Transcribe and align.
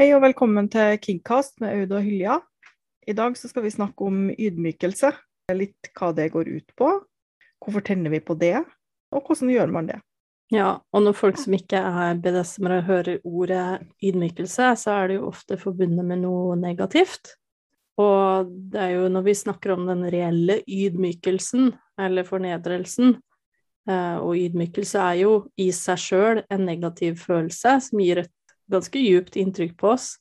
Hei 0.00 0.14
og 0.16 0.22
velkommen 0.24 0.64
til 0.72 0.94
Kingcast 0.96 1.58
med 1.60 1.74
Aud 1.76 1.90
og 1.92 2.06
Hylja. 2.06 2.38
I 3.04 3.12
dag 3.12 3.34
skal 3.36 3.66
vi 3.66 3.72
snakke 3.74 4.06
om 4.08 4.30
ydmykelse. 4.32 5.10
Litt 5.52 5.90
hva 5.92 6.08
det 6.16 6.30
går 6.32 6.48
ut 6.48 6.72
på. 6.72 6.88
Hvorfor 7.60 7.84
tenner 7.84 8.08
vi 8.08 8.22
på 8.24 8.32
det, 8.40 8.62
og 9.12 9.28
hvordan 9.28 9.52
gjør 9.52 9.74
man 9.74 9.90
det? 9.90 9.98
Ja, 10.56 10.70
og 10.80 11.04
når 11.04 11.18
folk 11.18 11.36
som 11.42 11.58
ikke 11.58 11.84
er 11.84 12.16
BDSM-ere 12.16 12.80
hører 12.88 13.20
ordet 13.28 13.66
ydmykelse, 14.00 14.70
så 14.80 14.96
er 15.02 15.10
det 15.10 15.20
jo 15.20 15.28
ofte 15.34 15.60
forbundet 15.60 16.08
med 16.08 16.24
noe 16.24 16.56
negativt. 16.56 17.34
Og 18.00 18.48
det 18.72 18.80
er 18.80 18.96
jo 19.02 19.12
når 19.12 19.28
vi 19.28 19.38
snakker 19.42 19.76
om 19.76 19.84
den 19.84 20.08
reelle 20.08 20.62
ydmykelsen, 20.64 21.74
eller 22.00 22.24
fornedrelsen, 22.24 23.18
eh, 23.84 24.16
og 24.16 24.32
ydmykelse 24.32 25.06
er 25.12 25.22
jo 25.26 25.38
i 25.60 25.68
seg 25.76 26.04
sjøl 26.08 26.46
en 26.48 26.70
negativ 26.72 27.20
følelse 27.28 27.82
som 27.84 28.00
gir 28.00 28.24
et 28.24 28.36
ganske 28.70 29.02
djupt 29.02 29.36
inntrykk 29.40 29.76
på 29.80 29.94
oss, 29.94 30.14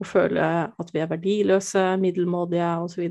å 0.00 0.06
føle 0.06 0.46
at 0.68 0.92
vi 0.94 1.02
er 1.02 1.10
verdiløse, 1.10 1.82
middelmådige 2.02 2.70
osv. 2.84 3.04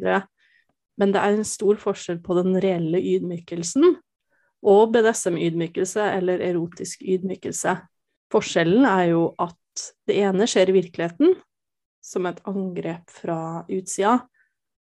Men 1.00 1.14
det 1.14 1.22
er 1.22 1.38
en 1.38 1.48
stor 1.48 1.80
forskjell 1.82 2.20
på 2.24 2.38
den 2.38 2.58
reelle 2.62 3.02
ydmykelsen 3.02 3.96
og 4.64 4.94
BDSM-ydmykelse 4.94 6.04
eller 6.20 6.44
erotisk 6.46 7.02
ydmykelse. 7.04 7.76
Forskjellen 8.34 8.86
er 8.88 9.08
jo 9.12 9.26
at 9.42 9.88
det 10.08 10.20
ene 10.22 10.48
skjer 10.50 10.70
i 10.72 10.78
virkeligheten, 10.78 11.34
som 12.04 12.28
et 12.30 12.40
angrep 12.50 13.12
fra 13.12 13.64
utsida, 13.72 14.20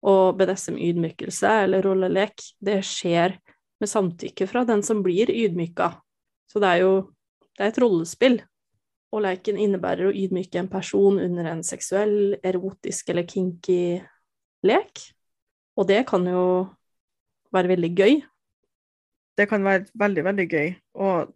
og 0.00 0.38
BDSM-ydmykelse 0.40 1.48
eller 1.66 1.84
rollelek, 1.84 2.40
det 2.64 2.80
skjer 2.88 3.36
med 3.80 3.88
samtykke 3.88 4.46
fra 4.48 4.64
den 4.68 4.82
som 4.84 5.02
blir 5.04 5.30
ydmyka. 5.32 5.92
Så 6.48 6.60
det 6.62 6.70
er 6.74 6.84
jo 6.84 6.94
det 7.56 7.66
er 7.66 7.72
et 7.74 7.80
rollespill 7.82 8.38
og 9.10 9.24
leken 9.24 9.58
innebærer 9.58 10.08
å 10.08 10.14
ydmyke 10.14 10.60
en 10.60 10.70
person 10.70 11.18
under 11.18 11.48
en 11.50 11.64
seksuell, 11.66 12.36
erotisk 12.46 13.10
eller 13.10 13.26
kinky 13.26 13.98
lek. 14.66 15.02
Og 15.78 15.88
det 15.90 16.04
kan 16.08 16.26
jo 16.28 16.44
være 17.54 17.72
veldig 17.72 17.90
gøy. 17.98 18.20
Det 19.38 19.48
kan 19.50 19.66
være 19.66 19.88
veldig, 19.98 20.24
veldig 20.28 20.48
gøy. 20.50 20.72
Og 21.02 21.34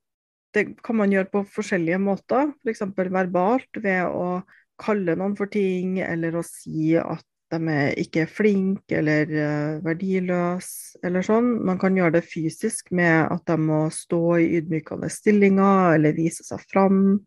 det 0.55 0.67
kan 0.87 1.01
man 1.01 1.13
gjøre 1.15 1.31
på 1.33 1.45
forskjellige 1.57 1.99
måter. 2.03 2.53
F.eks. 2.63 2.85
For 2.95 3.11
verbalt 3.11 3.83
ved 3.83 4.07
å 4.07 4.43
kalle 4.81 5.17
noen 5.19 5.35
for 5.39 5.51
ting, 5.51 5.99
eller 6.03 6.39
å 6.39 6.47
si 6.47 6.95
at 6.99 7.27
de 7.55 7.71
er 7.71 7.99
ikke 8.01 8.25
flinke 8.27 8.97
eller 8.99 9.31
uh, 9.31 9.83
verdiløse, 9.85 10.99
eller 11.07 11.27
sånn. 11.27 11.51
Man 11.67 11.79
kan 11.83 11.97
gjøre 11.99 12.19
det 12.19 12.27
fysisk 12.27 12.91
med 12.95 13.29
at 13.31 13.45
de 13.51 13.59
må 13.61 13.85
stå 13.95 14.23
i 14.43 14.49
ydmykende 14.59 15.11
stillinger 15.13 15.99
eller 15.99 16.17
vise 16.17 16.47
seg 16.47 16.63
fram 16.71 17.21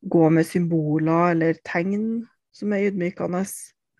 gå 0.00 0.30
med 0.32 0.46
symboler 0.48 1.34
eller 1.34 1.60
tegn 1.66 2.24
som 2.56 2.72
er 2.74 2.88
ydmykende. 2.88 3.44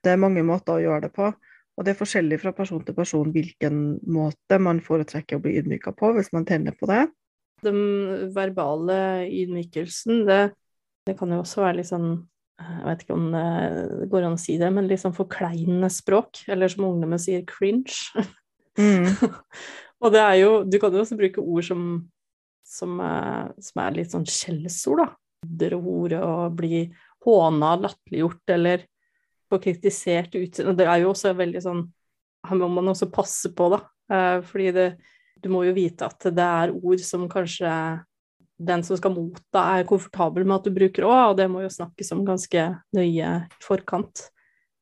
Det 0.00 0.12
er 0.12 0.20
mange 0.20 0.42
måter 0.46 0.76
å 0.76 0.82
gjøre 0.82 1.08
det 1.08 1.12
på. 1.16 1.30
Og 1.78 1.86
det 1.86 1.94
er 1.94 2.00
forskjellig 2.00 2.40
fra 2.42 2.52
person 2.56 2.82
til 2.84 2.96
person 2.96 3.30
hvilken 3.32 4.00
måte 4.12 4.58
man 4.60 4.82
foretrekker 4.84 5.38
å 5.38 5.44
bli 5.44 5.56
ydmyka 5.60 5.94
på, 5.96 6.12
hvis 6.16 6.32
man 6.36 6.44
tenner 6.48 6.76
på 6.76 6.88
det. 6.90 7.06
Den 7.64 8.32
verbale 8.34 9.28
ydmykelsen, 9.28 10.24
det, 10.28 10.42
det 11.08 11.16
kan 11.16 11.32
jo 11.32 11.40
også 11.44 11.64
være 11.64 11.80
litt 11.80 11.92
sånn 11.92 12.12
jeg 12.60 12.84
vet 12.84 13.02
ikke 13.06 13.14
om 13.16 13.30
det 13.32 14.06
går 14.12 14.24
an 14.26 14.34
å 14.36 14.40
si 14.40 14.58
det, 14.60 14.68
men 14.68 14.84
litt 14.84 15.00
sånn 15.00 15.16
forkleinende 15.16 15.88
språk, 15.88 16.42
eller 16.52 16.68
som 16.68 16.84
ungdommen 16.90 17.20
sier, 17.22 17.40
cringe. 17.48 17.96
Mm. 18.76 19.08
og 20.04 20.12
det 20.12 20.20
er 20.20 20.34
jo 20.42 20.50
Du 20.68 20.76
kan 20.78 20.92
jo 20.92 21.00
også 21.00 21.16
bruke 21.18 21.40
ord 21.40 21.64
som, 21.64 21.86
som, 22.68 23.00
som 23.64 23.80
er 23.80 23.96
litt 23.96 24.12
sånn 24.12 24.28
skjellsord, 24.28 25.00
da 25.00 25.08
og 25.44 25.86
ordet 25.88 26.20
og 26.24 26.56
bli 26.58 26.82
håna, 27.24 27.76
latterliggjort 27.80 28.52
eller 28.56 28.84
få 29.50 29.58
kritisert 29.62 30.34
utseende. 30.38 30.76
Det 30.78 30.86
er 30.86 31.02
jo 31.02 31.14
også 31.14 31.34
veldig 31.36 31.62
sånn 31.64 31.88
Her 32.48 32.56
må 32.56 32.70
man 32.72 32.88
også 32.88 33.10
passe 33.12 33.50
på, 33.52 33.66
da. 33.68 33.82
Eh, 34.08 34.38
fordi 34.48 34.70
det, 34.72 34.86
du 35.44 35.50
må 35.52 35.66
jo 35.66 35.74
vite 35.76 36.06
at 36.08 36.24
det 36.32 36.46
er 36.46 36.72
ord 36.72 37.02
som 37.04 37.26
kanskje 37.28 37.68
den 38.60 38.84
som 38.84 38.96
skal 38.96 39.12
motta, 39.12 39.60
er 39.76 39.88
komfortabel 39.88 40.46
med 40.46 40.58
at 40.58 40.68
du 40.68 40.72
bruker 40.72 41.04
òg, 41.04 41.20
og 41.30 41.36
det 41.36 41.48
må 41.52 41.60
jo 41.64 41.72
snakkes 41.72 42.12
om 42.16 42.24
ganske 42.24 42.64
nøye 42.96 43.28
i 43.36 43.60
forkant. 43.64 44.26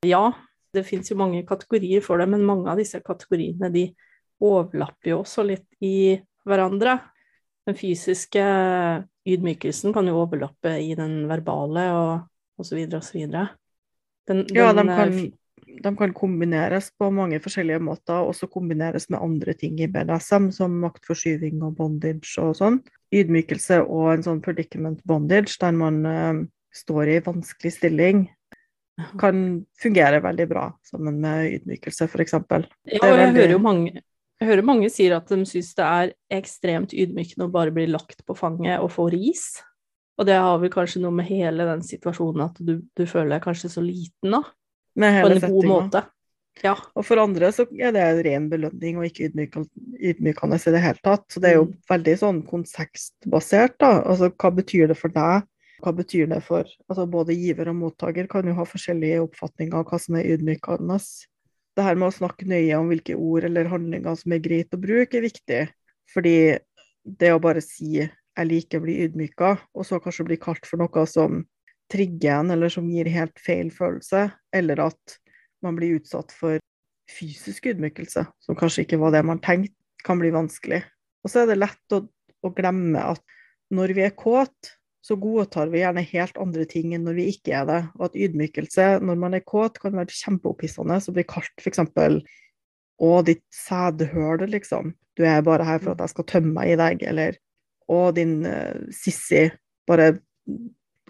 Ja, 0.07 0.33
det 0.75 0.87
fins 0.87 1.11
jo 1.11 1.19
mange 1.19 1.45
kategorier 1.47 2.03
for 2.05 2.23
det, 2.23 2.29
men 2.31 2.47
mange 2.47 2.71
av 2.71 2.79
disse 2.79 3.01
kategoriene 3.03 3.71
de 3.75 3.89
overlapper 4.39 5.13
jo 5.13 5.21
også 5.25 5.47
litt 5.47 5.67
i 5.83 6.19
hverandre. 6.47 6.99
Den 7.69 7.77
fysiske 7.77 8.43
ydmykelsen 9.29 9.93
kan 9.93 10.07
jo 10.09 10.23
overlappe 10.23 10.79
i 10.81 10.95
den 10.97 11.27
verbale 11.29 11.85
og 11.93 12.63
osv. 12.63 12.81
osv. 12.97 13.27
Ja, 13.29 14.73
de 14.73 14.87
kan, 14.89 15.13
de 15.85 15.93
kan, 15.99 16.15
kombineres 16.17 16.89
på 16.97 17.11
mange 17.13 17.41
forskjellige 17.45 17.83
måter, 17.85 18.25
også 18.25 18.49
kombineres 18.53 19.09
med 19.13 19.21
andre 19.21 19.53
ting 19.57 19.77
i 19.81 19.89
BDSM, 19.93 20.49
som 20.57 20.81
maktforskyving 20.85 21.61
og 21.65 21.77
bondage 21.77 22.41
og 22.41 22.57
sånn. 22.57 22.81
Ydmykelse 23.13 23.83
og 23.85 24.15
en 24.15 24.27
sånn 24.27 24.43
predicament 24.45 25.05
bondage, 25.09 25.57
der 25.61 25.77
man 25.77 26.03
uh, 26.09 26.43
står 26.75 27.15
i 27.15 27.23
vanskelig 27.25 27.77
stilling, 27.77 28.27
kan 29.21 29.65
fungere 29.79 30.19
veldig 30.25 30.49
bra 30.51 30.69
sammen 30.89 31.21
med 31.23 31.61
ydmykelse, 31.61 32.09
f.eks. 32.09 32.35
Ja, 32.35 32.49
og 32.49 33.05
jeg 33.07 33.19
veldig... 33.21 33.43
hører 33.43 33.55
jo 33.55 33.61
mange 33.63 34.01
jeg 34.39 34.51
hører 34.53 34.67
mange 34.67 34.91
sier 34.93 35.17
at 35.17 35.31
de 35.31 35.43
syns 35.49 35.73
det 35.79 35.87
er 35.87 36.13
ekstremt 36.39 36.95
ydmykende 36.95 37.49
å 37.49 37.53
bare 37.55 37.75
bli 37.75 37.89
lagt 37.91 38.23
på 38.27 38.37
fanget 38.39 38.79
og 38.83 38.93
få 38.95 39.09
ris. 39.15 39.49
Og 40.19 40.27
det 40.27 40.37
har 40.39 40.61
vel 40.63 40.71
kanskje 40.71 41.03
noe 41.03 41.15
med 41.15 41.29
hele 41.29 41.67
den 41.67 41.83
situasjonen 41.87 42.47
at 42.49 42.61
du, 42.63 42.79
du 42.99 43.05
føler 43.07 43.37
deg 43.37 43.45
kanskje 43.45 43.71
så 43.73 43.83
liten, 43.83 44.35
da. 44.35 44.43
På 44.99 45.31
en 45.31 45.43
god 45.43 45.69
måte. 45.71 46.03
Ja. 46.65 46.75
Og 46.99 47.05
for 47.07 47.23
andre 47.23 47.51
så 47.55 47.69
er 47.79 47.93
det 47.95 48.07
ren 48.27 48.49
belønning 48.51 48.99
og 48.99 49.07
ikke 49.07 49.29
ydmykende 49.29 50.59
i 50.59 50.75
det 50.75 50.83
hele 50.83 51.03
tatt. 51.07 51.27
Så 51.31 51.43
det 51.43 51.53
er 51.53 51.61
jo 51.61 51.69
mm. 51.69 51.77
veldig 51.91 52.17
sånn 52.23 52.41
kontekstbasert, 52.49 53.79
da. 53.83 53.93
Altså 54.03 54.33
hva 54.33 54.53
betyr 54.55 54.91
det 54.91 54.99
for 54.99 55.15
deg? 55.15 55.47
Hva 55.79 55.95
betyr 55.95 56.27
det 56.27 56.41
for 56.43 56.67
Altså 56.89 57.05
både 57.07 57.37
giver 57.39 57.71
og 57.71 57.77
mottaker 57.79 58.27
kan 58.31 58.47
jo 58.51 58.57
ha 58.59 58.67
forskjellige 58.67 59.23
oppfatninger 59.29 59.79
av 59.79 59.87
hva 59.87 60.01
som 60.03 60.19
er 60.19 60.33
ydmykende 60.35 60.99
det 61.79 61.87
her 61.87 61.99
med 61.99 62.11
å 62.11 62.17
snakke 62.17 62.49
nøye 62.51 62.79
om 62.79 62.91
hvilke 62.91 63.15
ord 63.15 63.47
eller 63.47 63.71
handlinger 63.71 64.17
som 64.19 64.35
er 64.35 64.43
greit 64.43 64.75
å 64.75 64.81
bruke, 64.81 65.19
er 65.19 65.27
viktig. 65.29 65.61
Fordi 66.11 66.37
det 67.05 67.31
å 67.33 67.43
bare 67.43 67.63
si 67.65 67.99
'jeg 67.99 68.47
liker 68.47 68.79
å 68.79 68.85
bli 68.85 68.99
ydmyka', 69.07 69.59
og 69.75 69.87
så 69.87 70.01
kanskje 70.03 70.27
bli 70.27 70.37
kalt 70.37 70.67
for 70.67 70.79
noe 70.79 71.07
som 71.07 71.45
trigger 71.91 72.41
en, 72.41 72.51
eller 72.51 72.69
som 72.69 72.89
gir 72.91 73.09
helt 73.09 73.39
feil 73.39 73.71
følelse, 73.71 74.31
eller 74.53 74.81
at 74.81 75.19
man 75.63 75.77
blir 75.77 75.99
utsatt 75.99 76.33
for 76.33 76.59
fysisk 77.09 77.67
ydmykelse, 77.67 78.27
som 78.39 78.57
kanskje 78.57 78.85
ikke 78.85 79.01
var 79.01 79.15
det 79.15 79.25
man 79.25 79.41
tenkte, 79.41 79.75
kan 80.05 80.19
bli 80.19 80.31
vanskelig. 80.31 80.85
Og 81.25 81.31
så 81.31 81.43
er 81.43 81.47
det 81.51 81.59
lett 81.59 81.95
å, 81.97 82.05
å 82.45 82.51
glemme 82.55 83.01
at 83.01 83.23
når 83.75 83.95
vi 83.97 84.05
er 84.07 84.15
kåt, 84.17 84.78
så 85.09 85.17
godtar 85.17 85.71
vi 85.73 85.81
gjerne 85.81 86.05
helt 86.05 86.37
andre 86.37 86.67
ting 86.69 86.93
enn 86.93 87.07
når 87.09 87.15
vi 87.17 87.27
ikke 87.33 87.55
er 87.57 87.69
det. 87.69 87.79
Og 87.97 88.11
at 88.11 88.17
ydmykelse 88.19 88.89
når 89.01 89.21
man 89.23 89.37
er 89.39 89.45
kåt, 89.47 89.79
kan 89.81 89.97
være 89.97 90.13
kjempeopphissende, 90.13 90.99
så 91.01 91.15
blir 91.17 91.25
kalt 91.29 91.63
f.eks. 91.63 91.81
Å, 92.99 93.13
ditt 93.25 93.45
sædhøl, 93.55 94.45
liksom. 94.53 94.93
Du 95.17 95.23
er 95.25 95.45
bare 95.47 95.65
her 95.65 95.81
for 95.81 95.95
at 95.95 96.03
jeg 96.05 96.13
skal 96.13 96.27
tømme 96.29 96.53
meg 96.59 96.75
i 96.75 96.81
deg. 96.81 97.07
Eller 97.09 97.39
å, 97.89 98.11
din 98.13 98.43
uh, 98.45 98.77
sissy, 98.93 99.47
bare 99.89 100.11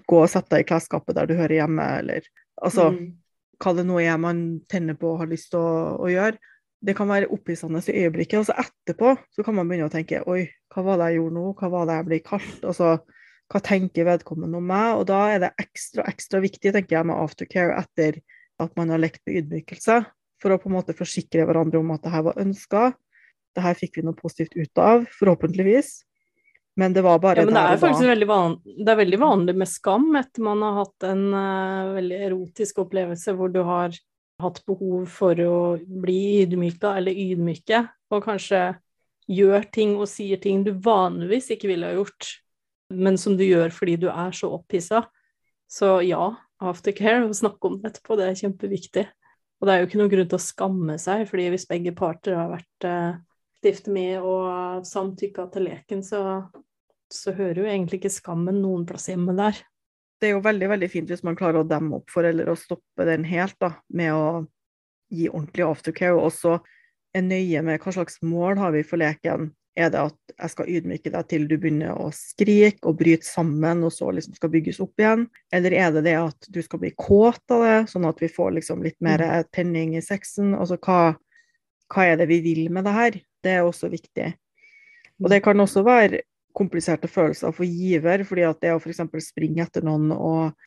gå 0.09 0.21
og 0.23 0.31
sette 0.31 0.55
deg 0.55 0.63
i 0.63 0.69
klesskapet 0.69 1.19
der 1.19 1.27
du 1.27 1.35
hører 1.35 1.59
hjemme, 1.65 1.89
eller 2.03 2.29
altså 2.63 2.93
mm. 2.95 3.09
Hva 3.59 3.73
det 3.75 3.89
nå 3.89 3.97
er 3.99 4.21
man 4.23 4.41
tenner 4.71 4.95
på 4.95 5.17
og 5.17 5.25
har 5.25 5.27
lyst 5.33 5.49
til 5.51 5.59
å, 5.59 5.99
å 5.99 6.07
gjøre. 6.07 6.39
Det 6.79 6.93
kan 6.95 7.09
være 7.11 7.27
opphissende 7.35 7.81
i 7.91 8.05
øyeblikket, 8.05 8.37
og 8.39 8.47
så 8.47 8.55
etterpå 8.63 9.17
så 9.35 9.43
kan 9.43 9.57
man 9.57 9.67
begynne 9.67 9.89
å 9.89 9.91
tenke 9.91 10.21
Oi, 10.31 10.45
hva 10.71 10.85
var 10.87 11.01
det 11.01 11.09
jeg 11.09 11.19
gjorde 11.19 11.35
nå? 11.35 11.47
Hva 11.59 11.71
var 11.73 11.89
det 11.89 11.97
jeg 11.97 12.07
ble 12.07 12.19
kalt? 12.23 12.61
Altså, 12.63 12.93
hva 13.49 13.61
tenker 13.65 14.07
vedkommende 14.09 14.61
om 14.61 14.67
meg? 14.69 15.01
Og 15.01 15.07
da 15.09 15.21
er 15.33 15.43
det 15.47 15.55
ekstra, 15.61 16.05
ekstra 16.11 16.41
viktig, 16.45 16.73
tenker 16.75 16.99
jeg, 16.99 17.09
med 17.09 17.17
aftercare 17.17 17.79
etter 17.81 18.21
at 18.61 18.75
man 18.77 18.91
har 18.93 19.01
lekt 19.01 19.23
med 19.27 19.43
ydmykelse, 19.43 20.03
for 20.43 20.55
å 20.55 20.59
på 20.61 20.71
en 20.71 20.77
måte 20.77 20.97
forsikre 20.97 21.47
hverandre 21.49 21.81
om 21.81 21.95
at 21.95 22.05
det 22.05 22.13
her 22.13 22.27
var 22.29 22.43
ønska. 22.43 22.91
Det 23.57 23.65
her 23.65 23.79
fikk 23.79 23.99
vi 23.99 24.05
noe 24.07 24.19
positivt 24.19 24.59
ut 24.59 24.83
av, 24.83 25.07
forhåpentligvis. 25.19 25.97
Men 26.79 26.93
det 26.95 27.03
var 27.03 27.19
bare 27.19 27.43
ja, 27.43 27.47
men 27.49 27.57
det 27.57 27.63
er 27.73 27.81
faktisk 27.83 28.07
veldig 28.07 28.27
vanlig, 28.29 28.75
det 28.87 28.93
er 28.93 28.99
veldig 29.01 29.19
vanlig 29.19 29.55
med 29.59 29.67
skam 29.67 30.13
etter 30.21 30.45
man 30.47 30.61
har 30.63 30.77
hatt 30.77 31.07
en 31.09 31.25
uh, 31.35 31.95
veldig 31.97 32.19
erotisk 32.29 32.79
opplevelse 32.85 33.35
hvor 33.35 33.51
du 33.51 33.65
har 33.67 33.97
hatt 34.39 34.61
behov 34.69 35.09
for 35.11 35.41
å 35.43 35.57
bli 35.83 36.45
ydmyka 36.45 36.93
eller 37.01 37.19
ydmyke, 37.19 37.81
og 38.15 38.23
kanskje 38.29 38.61
gjør 39.27 39.67
ting 39.75 39.97
og 39.99 40.07
sier 40.07 40.39
ting 40.39 40.63
du 40.63 40.71
vanligvis 40.85 41.51
ikke 41.57 41.73
ville 41.73 41.91
ha 41.91 41.99
gjort 41.99 42.31
men 42.95 43.19
som 43.21 43.37
du 43.37 43.45
gjør 43.45 43.73
fordi 43.75 43.97
du 44.01 44.09
er 44.11 44.35
så 44.37 44.51
opphissa. 44.57 45.05
Så 45.69 45.99
ja, 46.07 46.31
aftercare, 46.65 47.27
å 47.27 47.37
snakke 47.37 47.69
om 47.69 47.79
det 47.81 47.93
etterpå, 47.93 48.17
det 48.19 48.29
er 48.29 48.39
kjempeviktig. 48.41 49.07
Og 49.59 49.67
det 49.67 49.75
er 49.75 49.81
jo 49.83 49.89
ikke 49.89 50.01
noen 50.01 50.13
grunn 50.13 50.29
til 50.31 50.39
å 50.39 50.43
skamme 50.43 50.99
seg, 51.03 51.25
fordi 51.29 51.49
hvis 51.53 51.67
begge 51.69 51.93
parter 51.99 52.39
har 52.39 52.53
vært 52.53 52.89
stifte 53.59 53.91
med 53.91 54.23
og 54.23 54.87
samtykka 54.87 55.49
til 55.55 55.67
leken, 55.69 56.05
så, 56.07 56.21
så 57.11 57.35
hører 57.35 57.63
jo 57.63 57.67
egentlig 57.67 58.01
ikke 58.01 58.15
skammen 58.15 58.61
noen 58.63 58.87
plass 58.89 59.09
hjemme 59.11 59.35
der. 59.39 59.59
det 60.21 60.31
er 60.31 60.37
jo 60.37 60.45
veldig 60.47 60.69
veldig 60.75 60.89
fint 60.91 61.11
hvis 61.11 61.25
man 61.27 61.37
klarer 61.39 61.63
å 61.63 61.69
demme 61.69 62.01
opp 62.01 62.11
for 62.11 62.27
eller 62.27 62.51
å 62.51 62.59
stoppe 62.59 63.07
den 63.07 63.27
helt, 63.29 63.59
da, 63.61 63.75
med 63.95 64.15
å 64.15 64.25
gi 65.15 65.29
ordentlig 65.31 65.67
aftercare. 65.67 66.17
Og 66.17 66.31
også 66.31 66.59
er 67.15 67.27
nøye 67.27 67.63
med 67.67 67.83
hva 67.83 67.95
slags 67.95 68.21
mål 68.23 68.59
har 68.63 68.75
vi 68.75 68.85
for 68.87 69.01
leken. 69.01 69.53
Er 69.79 69.93
det 69.95 70.01
at 70.09 70.33
jeg 70.33 70.53
skal 70.53 70.71
ydmyke 70.75 71.13
deg 71.15 71.29
til 71.31 71.45
du 71.47 71.55
begynner 71.55 71.95
å 71.95 72.09
skrike 72.15 72.89
og 72.91 72.99
bryte 72.99 73.27
sammen, 73.27 73.85
og 73.87 73.93
så 73.95 74.11
liksom 74.15 74.35
skal 74.35 74.51
bygges 74.51 74.81
opp 74.83 74.99
igjen? 74.99 75.27
Eller 75.55 75.77
er 75.79 75.93
det 75.95 76.03
det 76.09 76.17
at 76.19 76.49
du 76.51 76.59
skal 76.65 76.83
bli 76.83 76.91
kåt 76.99 77.55
av 77.55 77.63
det, 77.63 77.77
sånn 77.93 78.09
at 78.09 78.19
vi 78.23 78.31
får 78.33 78.57
liksom 78.59 78.83
litt 78.87 78.99
mer 79.05 79.23
mm. 79.23 79.51
tenning 79.55 79.95
i 79.99 80.03
sexen? 80.03 80.57
Altså 80.59 80.81
hva, 80.83 81.15
hva 81.95 82.09
er 82.09 82.19
det 82.19 82.27
vi 82.33 82.41
vil 82.43 82.65
med 82.75 82.89
det 82.89 82.97
her? 82.97 83.21
Det 83.45 83.55
er 83.55 83.67
også 83.67 83.91
viktig. 83.93 84.33
Og 85.23 85.31
det 85.31 85.43
kan 85.47 85.63
også 85.63 85.85
være 85.87 86.25
kompliserte 86.59 87.11
følelser 87.11 87.55
for 87.55 87.67
giver, 87.67 88.25
fordi 88.27 88.47
at 88.49 88.59
det 88.63 88.75
å 88.75 88.81
f.eks. 88.83 89.03
springe 89.29 89.63
etter 89.63 89.87
noen 89.87 90.11
og 90.15 90.59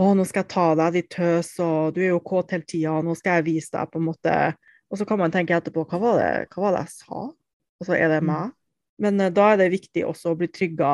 å, 0.00 0.12
nå 0.16 0.24
skal 0.28 0.44
jeg 0.44 0.52
ta 0.52 0.66
deg, 0.78 0.96
ditt 0.96 1.10
tøs, 1.12 1.50
og 1.60 1.96
du 1.96 2.00
er 2.02 2.12
jo 2.14 2.22
kåt 2.24 2.54
hele 2.54 2.64
tida, 2.68 2.94
nå 3.04 3.16
skal 3.18 3.40
jeg 3.40 3.48
vise 3.50 3.72
deg, 3.74 3.90
på 3.92 4.00
en 4.00 4.06
måte. 4.06 4.36
Og 4.90 5.00
så 5.00 5.06
kan 5.08 5.20
man 5.20 5.32
tenke 5.34 5.56
etterpå, 5.56 5.84
hva 5.90 6.00
var 6.00 6.20
det, 6.20 6.30
hva 6.54 6.64
var 6.64 6.76
det 6.76 6.84
jeg 6.86 6.94
sa? 7.02 7.26
Og 7.80 7.88
så 7.88 7.96
er 7.96 8.12
det 8.12 8.20
mm. 8.24 8.30
meg? 8.30 8.52
Men 9.00 9.22
uh, 9.22 9.30
da 9.32 9.52
er 9.52 9.62
det 9.62 9.72
viktig 9.74 10.04
også 10.08 10.34
å 10.34 10.38
bli 10.38 10.50
trygga 10.52 10.92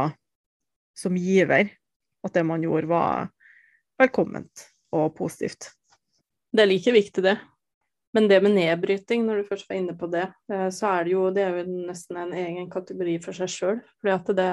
som 0.97 1.17
giver, 1.19 1.69
at 2.25 2.35
det 2.35 2.47
man 2.47 2.63
gjorde, 2.65 2.89
var 2.89 3.29
velkomment 4.01 4.65
og 4.97 5.13
positivt. 5.19 5.71
Det 6.53 6.65
er 6.65 6.71
like 6.71 6.95
viktig, 6.95 7.25
det. 7.27 7.37
Men 8.17 8.31
det 8.31 8.39
med 8.41 8.55
nedbryting, 8.57 9.27
når 9.27 9.43
du 9.43 9.49
først 9.51 9.69
var 9.69 9.77
inne 9.77 9.93
på 9.99 10.09
det, 10.09 10.25
eh, 10.53 10.69
så 10.73 10.89
er 10.89 11.05
det 11.05 11.13
jo, 11.13 11.27
det 11.35 11.43
er 11.45 11.59
jo 11.59 11.83
nesten 11.91 12.17
en 12.23 12.33
egen 12.33 12.71
kategori 12.73 13.19
for 13.25 13.37
seg 13.37 13.53
sjøl. 13.53 13.83
For 14.01 14.33
det, 14.39 14.47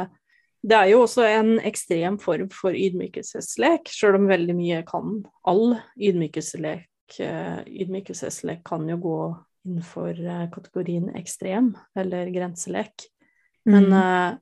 det, 0.59 0.75
er 0.75 0.89
jo 0.91 1.05
også 1.05 1.23
en 1.29 1.53
ekstrem 1.63 2.17
form 2.19 2.49
for 2.51 2.75
ydmykelseslek, 2.75 3.87
sjøl 3.87 4.19
om 4.19 4.27
veldig 4.27 4.57
mye 4.57 4.81
kan. 4.89 5.21
All 5.47 5.77
ydmykelseslek, 5.95 6.89
eh, 7.23 7.63
ydmykelseslek 7.85 8.65
kan 8.67 8.89
jo 8.91 8.99
gå 9.05 9.17
innenfor 9.65 10.19
eh, 10.19 10.45
kategorien 10.51 11.09
ekstrem 11.15 11.73
eller 11.95 12.31
grenselek. 12.33 13.07
Men 13.65 13.85
mm. 13.85 13.93
uh, 13.95 14.37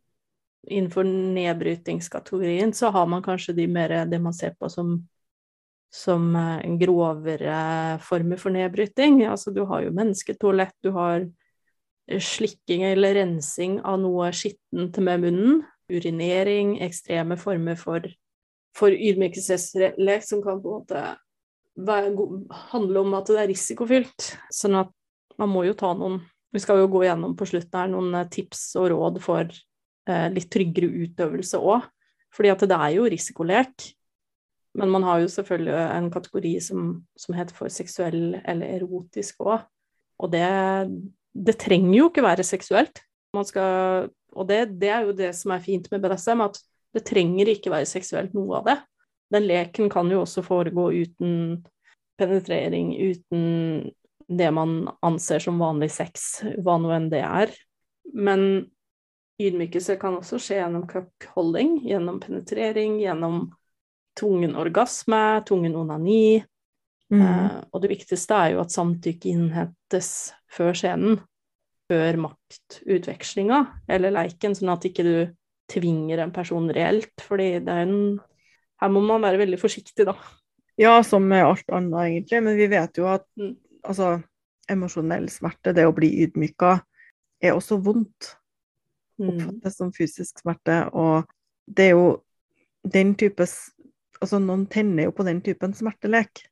innenfor 0.67 1.03
nedbrytingskategorien 1.05 2.73
så 2.73 2.89
har 2.89 3.05
man 3.07 3.23
kanskje 3.23 3.53
de 3.53 3.67
mer 3.69 3.93
det 4.09 4.17
man 4.21 4.33
ser 4.33 4.55
på 4.57 4.69
som 4.69 4.95
som 5.91 6.35
eh, 6.35 6.77
grovere 6.79 7.99
former 7.99 8.39
for 8.39 8.55
nedbryting. 8.55 9.25
Altså, 9.27 9.51
du 9.51 9.65
har 9.67 9.83
jo 9.85 9.95
mennesketoalett, 9.95 10.75
du 10.83 10.93
har 10.95 11.27
slikking 12.11 12.83
eller 12.87 13.15
rensing 13.19 13.77
av 13.87 13.99
noe 14.01 14.31
skittent 14.35 14.97
med 15.03 15.25
munnen, 15.25 15.59
urinering, 15.91 16.77
ekstreme 16.83 17.37
former 17.39 17.77
for, 17.79 18.07
for 18.75 18.95
ydmykelseslek 18.95 20.25
som 20.25 20.41
kan 20.43 20.63
på 20.63 20.71
en 20.71 20.81
måte 20.81 21.03
handle 22.71 23.03
om 23.03 23.13
at 23.19 23.29
det 23.31 23.39
er 23.43 23.51
risikofylt. 23.51 24.31
Sånn 24.51 24.79
at 24.81 24.91
man 25.41 25.51
må 25.51 25.65
jo 25.65 25.77
ta 25.77 25.93
noen 25.97 26.21
Vi 26.51 26.59
skal 26.59 26.81
jo 26.81 26.89
gå 26.91 27.05
gjennom 27.05 27.33
på 27.39 27.47
slutten 27.47 27.79
her 27.79 27.91
noen 27.91 28.15
eh, 28.19 28.27
tips 28.27 28.73
og 28.79 28.89
råd 28.91 29.19
for 29.23 29.47
eh, 29.47 30.27
litt 30.33 30.49
tryggere 30.51 30.89
utøvelse 31.05 31.61
òg. 31.63 31.85
Fordi 32.35 32.51
at 32.51 32.65
det 32.67 32.75
er 32.75 32.95
jo 32.97 33.05
risikolek. 33.07 33.85
Men 34.75 34.91
man 34.91 35.05
har 35.07 35.21
jo 35.23 35.29
selvfølgelig 35.31 35.77
en 35.95 36.09
kategori 36.11 36.51
som, 36.63 36.89
som 37.15 37.35
heter 37.35 37.55
for 37.55 37.71
seksuell 37.71 38.35
eller 38.43 38.75
erotisk 38.81 39.39
òg. 39.47 39.63
Og 40.19 40.31
det, 40.31 40.43
det, 41.31 41.55
trenger 41.59 41.95
jo 41.97 42.09
ikke 42.11 42.25
være 42.25 42.43
seksuelt. 42.47 42.99
Man 43.35 43.47
Skal, 43.47 44.11
og 44.35 44.47
det, 44.51 44.59
det, 44.81 44.91
er 44.91 45.07
jo 45.07 45.15
det 45.15 45.31
som 45.39 45.55
er 45.55 45.63
fint 45.63 45.87
med 45.91 46.03
BDSM, 46.03 46.43
at 46.43 46.59
det 46.91 47.05
trenger 47.07 47.51
ikke 47.51 47.71
være 47.71 47.87
seksuelt 47.87 48.35
noe 48.35 48.59
av 48.59 48.67
det. 48.67 48.77
Den 49.31 49.47
leken 49.47 49.87
kan 49.91 50.11
jo 50.11 50.25
også 50.25 50.43
foregå 50.43 50.89
uten 50.91 51.63
penetrering, 52.19 52.91
uten 52.91 53.91
det 54.37 54.51
man 54.55 54.85
anser 55.05 55.43
som 55.43 55.59
vanlig 55.61 55.91
sex, 55.93 56.41
hva 56.63 56.77
nå 56.81 56.91
enn 56.95 57.09
det 57.11 57.23
er. 57.25 57.51
Men 58.13 58.45
ydmykelse 59.41 59.97
kan 60.01 60.19
også 60.19 60.39
skje 60.41 60.61
gjennom 60.61 60.85
cuckholding, 60.89 61.79
gjennom 61.87 62.19
penetrering, 62.23 62.99
gjennom 63.01 63.43
tvungen 64.19 64.55
orgasme, 64.59 65.41
tvungen 65.47 65.75
onani. 65.79 66.43
Mm. 67.11 67.21
Eh, 67.21 67.59
og 67.71 67.83
det 67.83 67.91
viktigste 67.91 68.37
er 68.37 68.55
jo 68.55 68.63
at 68.63 68.73
samtykke 68.73 69.31
innhentes 69.33 70.31
før 70.51 70.75
scenen, 70.77 71.19
før 71.91 72.19
maktutvekslinga 72.27 73.61
eller 73.91 74.15
leiken, 74.15 74.55
sånn 74.55 74.73
at 74.73 74.87
ikke 74.87 75.07
du 75.07 75.15
tvinger 75.71 76.23
en 76.23 76.33
person 76.35 76.67
reelt, 76.73 77.13
fordi 77.23 77.55
det 77.63 77.79
er 77.79 77.87
en 77.87 77.97
Her 78.81 78.89
må 78.89 78.97
man 79.05 79.21
være 79.21 79.37
veldig 79.37 79.59
forsiktig, 79.61 80.07
da. 80.07 80.15
Ja, 80.81 81.03
som 81.05 81.27
med 81.29 81.43
alt 81.45 81.67
annet, 81.69 81.99
egentlig, 82.01 82.39
men 82.41 82.55
vi 82.57 82.65
vet 82.71 82.97
jo 82.97 83.05
at 83.11 83.27
mm. 83.37 83.51
Altså, 83.83 84.15
emosjonell 84.71 85.27
smerte, 85.31 85.73
det 85.75 85.87
å 85.87 85.95
bli 85.95 86.11
ydmyka, 86.25 86.77
er 87.41 87.57
også 87.57 87.79
vondt. 87.83 88.35
Mm. 89.21 89.29
Oppfattes 89.33 89.77
som 89.77 89.91
fysisk 89.93 90.41
smerte, 90.41 90.83
og 90.97 91.29
det 91.67 91.91
er 91.91 91.95
jo 91.95 92.07
den 92.87 93.13
type 93.19 93.45
altså 94.21 94.39
Noen 94.41 94.67
tenner 94.69 95.07
jo 95.07 95.13
på 95.17 95.25
den 95.25 95.41
typen 95.41 95.73
smertelek. 95.73 96.43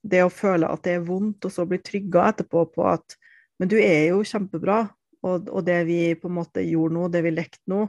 Det 0.00 0.22
å 0.24 0.32
føle 0.32 0.68
at 0.70 0.84
det 0.86 0.96
er 0.96 1.04
vondt, 1.04 1.44
og 1.44 1.52
så 1.52 1.66
bli 1.68 1.80
trygga 1.84 2.28
etterpå 2.30 2.64
på 2.72 2.86
at 2.88 3.18
Men 3.58 3.66
du 3.68 3.74
er 3.74 4.12
jo 4.12 4.20
kjempebra, 4.22 4.84
og, 5.26 5.48
og, 5.50 5.64
det 5.66 5.80
vi 5.88 6.14
på 6.14 6.28
en 6.28 6.36
måte 6.36 6.62
gjorde 6.62 6.94
nå, 6.94 7.08
det 7.10 7.24
vi 7.24 7.32
lekte 7.34 7.64
nå, 7.66 7.88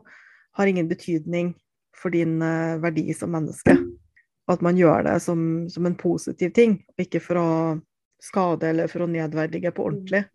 har 0.58 0.66
ingen 0.66 0.88
betydning 0.90 1.52
for 1.94 2.10
din 2.10 2.40
uh, 2.42 2.80
verdi 2.82 3.14
som 3.14 3.30
menneske. 3.30 3.76
At 4.50 4.64
man 4.66 4.80
gjør 4.80 5.06
det 5.06 5.20
som, 5.22 5.44
som, 5.70 5.86
en 5.86 5.98
positiv 6.00 6.56
ting, 6.58 6.80
og 6.98 7.06
ikke 7.06 7.22
for 7.22 7.38
å 7.38 7.50
skade 8.24 8.70
eller 8.70 8.92
for 8.92 9.06
å 9.06 9.10
nedverdige 9.10 9.72
på 9.76 9.88
ordentlig. 9.90 10.26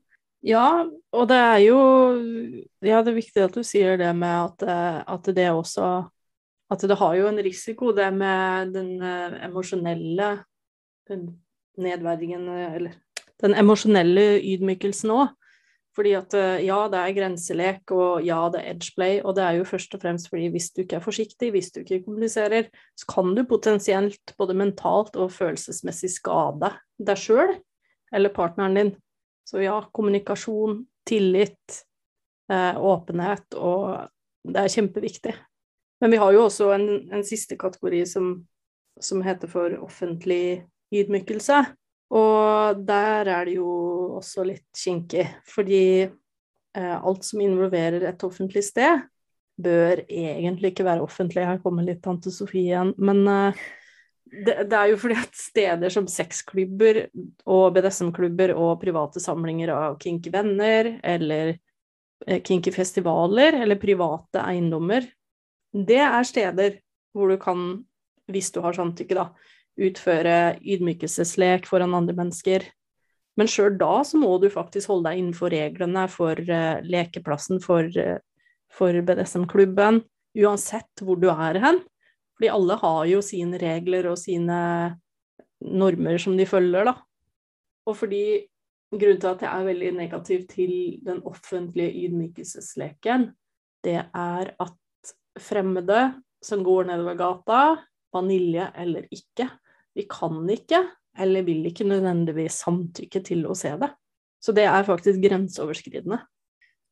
Ja, 0.45 0.85
og 0.85 1.29
det 1.31 1.37
er 1.41 1.61
jo 1.65 1.79
Ja, 2.85 3.01
det 3.01 3.15
er 3.15 3.17
viktig 3.17 3.45
at 3.47 3.55
du 3.57 3.63
sier 3.65 3.97
det 4.01 4.11
med 4.17 4.35
at, 4.51 4.67
eh, 4.69 4.99
at 5.09 5.31
det 5.37 5.49
også 5.53 6.11
at 6.73 6.85
det 6.89 6.97
har 6.99 7.15
jo 7.19 7.29
en 7.29 7.41
risiko, 7.45 7.93
det 7.93 8.09
med 8.17 8.75
den 8.75 8.97
uh, 9.03 9.37
emosjonelle 9.45 10.31
den 11.09 11.27
nedverdigende 11.77 12.55
Eller 12.75 12.95
den 13.43 13.57
emosjonelle 13.59 14.39
ydmykelsen 14.41 15.13
òg. 15.13 15.35
Fordi 15.95 16.15
at 16.19 16.35
uh, 16.35 16.57
ja, 16.65 16.79
det 16.91 16.99
er 16.99 17.15
grenselek, 17.15 17.93
og 17.95 18.25
ja, 18.27 18.41
det 18.51 18.63
er 18.63 18.73
edgeplay, 18.73 19.21
og 19.23 19.37
det 19.37 19.45
er 19.45 19.59
jo 19.61 19.69
først 19.69 19.95
og 19.95 20.03
fremst 20.03 20.31
fordi 20.33 20.49
hvis 20.55 20.73
du 20.75 20.83
ikke 20.83 20.99
er 20.99 21.05
forsiktig, 21.05 21.53
hvis 21.55 21.71
du 21.75 21.83
ikke 21.83 22.03
kommuniserer, 22.07 22.73
så 22.99 23.11
kan 23.13 23.37
du 23.37 23.45
potensielt 23.47 24.35
både 24.41 24.57
mentalt 24.59 25.15
og 25.21 25.31
følelsesmessig 25.37 26.11
skade 26.17 26.73
deg 26.99 27.21
sjøl 27.21 27.55
eller 28.15 28.33
partneren 28.35 28.79
din. 28.79 28.93
Så 29.45 29.61
ja, 29.63 29.77
kommunikasjon, 29.93 30.87
tillit, 31.05 31.85
eh, 32.53 32.81
åpenhet, 32.81 33.55
og 33.55 34.09
det 34.49 34.63
er 34.63 34.73
kjempeviktig. 34.73 35.35
Men 36.01 36.13
vi 36.13 36.21
har 36.21 36.33
jo 36.33 36.47
også 36.47 36.71
en, 36.75 36.89
en 37.13 37.25
siste 37.25 37.57
kategori 37.61 38.03
som, 38.09 38.35
som, 39.01 39.23
heter 39.25 39.51
for 39.51 39.77
offentlig 39.85 40.65
ydmykelse. 40.95 41.63
Og 42.15 42.85
der 42.87 43.31
er 43.33 43.49
det 43.49 43.57
jo 43.57 43.71
også 44.19 44.45
litt 44.49 44.69
kinkig, 44.77 45.27
fordi 45.49 45.85
eh, 46.05 46.97
alt 46.97 47.25
som 47.25 47.41
involverer 47.45 48.05
et 48.09 48.27
offentlig 48.27 48.65
sted, 48.67 49.07
bør 49.61 50.03
egentlig 50.09 50.73
ikke 50.73 50.87
være 50.87 51.05
offentlig. 51.05 51.47
Her 51.47 51.63
kommer 51.63 51.87
litt 51.87 52.03
tante 52.05 52.33
Sofie 52.35 52.69
igjen. 52.69 52.93
Men 52.99 53.25
eh, 53.31 53.65
det, 54.35 54.55
det, 54.71 54.77
er 54.77 54.91
jo 54.91 54.99
fordi 55.01 55.17
at 55.21 55.37
steder 55.39 55.93
som 55.93 56.07
sexklubber 56.11 57.05
og 57.47 57.75
BDSM-klubber 57.77 58.55
og 58.57 58.81
private 58.83 59.23
samlinger 59.23 59.73
av 59.75 59.99
kinky 60.03 60.33
venner, 60.35 60.95
eller 61.07 61.55
eh, 62.27 62.41
kinky 62.43 62.73
festivaler, 62.75 63.61
eller 63.63 63.81
private 63.81 64.43
eiendommer, 64.43 65.07
det 65.75 66.01
er 66.03 66.27
steder 66.27 66.79
hvor 67.15 67.31
du 67.31 67.39
kan, 67.41 67.67
hvis 68.31 68.51
du 68.55 68.61
har 68.65 68.77
samtykke, 68.77 69.19
da, 69.19 69.29
utføre 69.75 70.57
ydmykelseslek 70.63 71.67
foran 71.67 71.95
andre 71.97 72.15
mennesker. 72.17 72.67
Men 73.39 73.51
sjøl 73.51 73.75
da 73.79 73.99
så 74.07 74.19
må 74.21 74.37
du 74.39 74.47
faktisk 74.53 74.93
holde 74.93 75.11
deg 75.11 75.21
innenfor 75.21 75.51
reglene 75.55 76.07
for 76.11 76.39
uh, 76.39 76.79
lekeplassen, 76.87 77.59
for, 77.63 77.89
uh, 77.99 78.21
for 78.71 78.95
BDSM-klubben, 78.95 80.05
uansett 80.39 81.03
hvor 81.03 81.19
du 81.19 81.27
er 81.33 81.59
hen. 81.63 81.83
Fordi 82.35 82.51
alle 82.51 82.77
har 82.81 83.05
jo 83.11 83.21
sine 83.23 83.61
regler 83.61 84.11
og 84.11 84.19
sine 84.19 84.59
normer 85.65 86.19
som 86.21 86.37
de 86.39 86.47
følger, 86.49 86.91
da. 86.91 86.97
Og 87.87 87.97
fordi 87.97 88.25
grunnen 88.95 89.21
til 89.21 89.31
at 89.31 89.45
jeg 89.45 89.51
er 89.51 89.69
veldig 89.69 89.93
negativ 89.97 90.47
til 90.51 90.75
den 91.05 91.21
offentlige 91.27 92.07
ydmykelsesleken, 92.07 93.29
det 93.85 94.01
er 94.03 94.55
at 94.61 95.15
fremmede 95.41 96.01
som 96.45 96.65
går 96.65 96.89
nedover 96.89 97.17
gata, 97.19 97.61
vanilje 98.15 98.71
eller 98.79 99.07
ikke. 99.11 99.49
de 99.95 100.03
kan 100.11 100.49
ikke, 100.51 100.81
eller 101.19 101.43
vil 101.47 101.67
ikke 101.67 101.87
nødvendigvis 101.87 102.65
samtykke 102.65 103.21
til 103.23 103.47
å 103.47 103.55
se 103.55 103.71
det. 103.79 103.91
Så 104.43 104.53
det 104.53 104.65
er 104.67 104.83
faktisk 104.83 105.23
grenseoverskridende. 105.23 106.19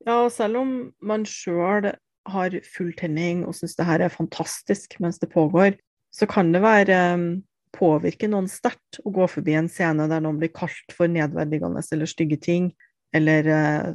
Ja, 0.07 0.23
og 0.25 0.31
selv 0.33 0.61
om 0.63 0.71
man 1.03 1.27
sjøl 1.27 1.91
har 2.31 2.55
full 2.67 2.93
tenning 2.99 3.43
og 3.47 3.57
syns 3.57 3.75
det 3.79 3.87
her 3.88 4.05
er 4.05 4.12
fantastisk 4.12 4.99
mens 5.02 5.19
det 5.23 5.31
pågår, 5.33 5.75
så 6.14 6.29
kan 6.31 6.52
det 6.52 6.62
være 6.62 6.99
um, 7.17 7.26
påvirke 7.75 8.29
noen 8.31 8.49
sterkt 8.50 9.00
å 9.02 9.12
gå 9.14 9.26
forbi 9.31 9.57
en 9.57 9.71
scene 9.73 10.07
der 10.11 10.23
noen 10.23 10.38
blir 10.41 10.52
kalt 10.55 10.95
for 10.95 11.11
nedverdigende 11.11 11.83
eller 11.83 12.11
stygge 12.11 12.38
ting, 12.43 12.71
eller 13.17 13.49
uh, 13.49 13.93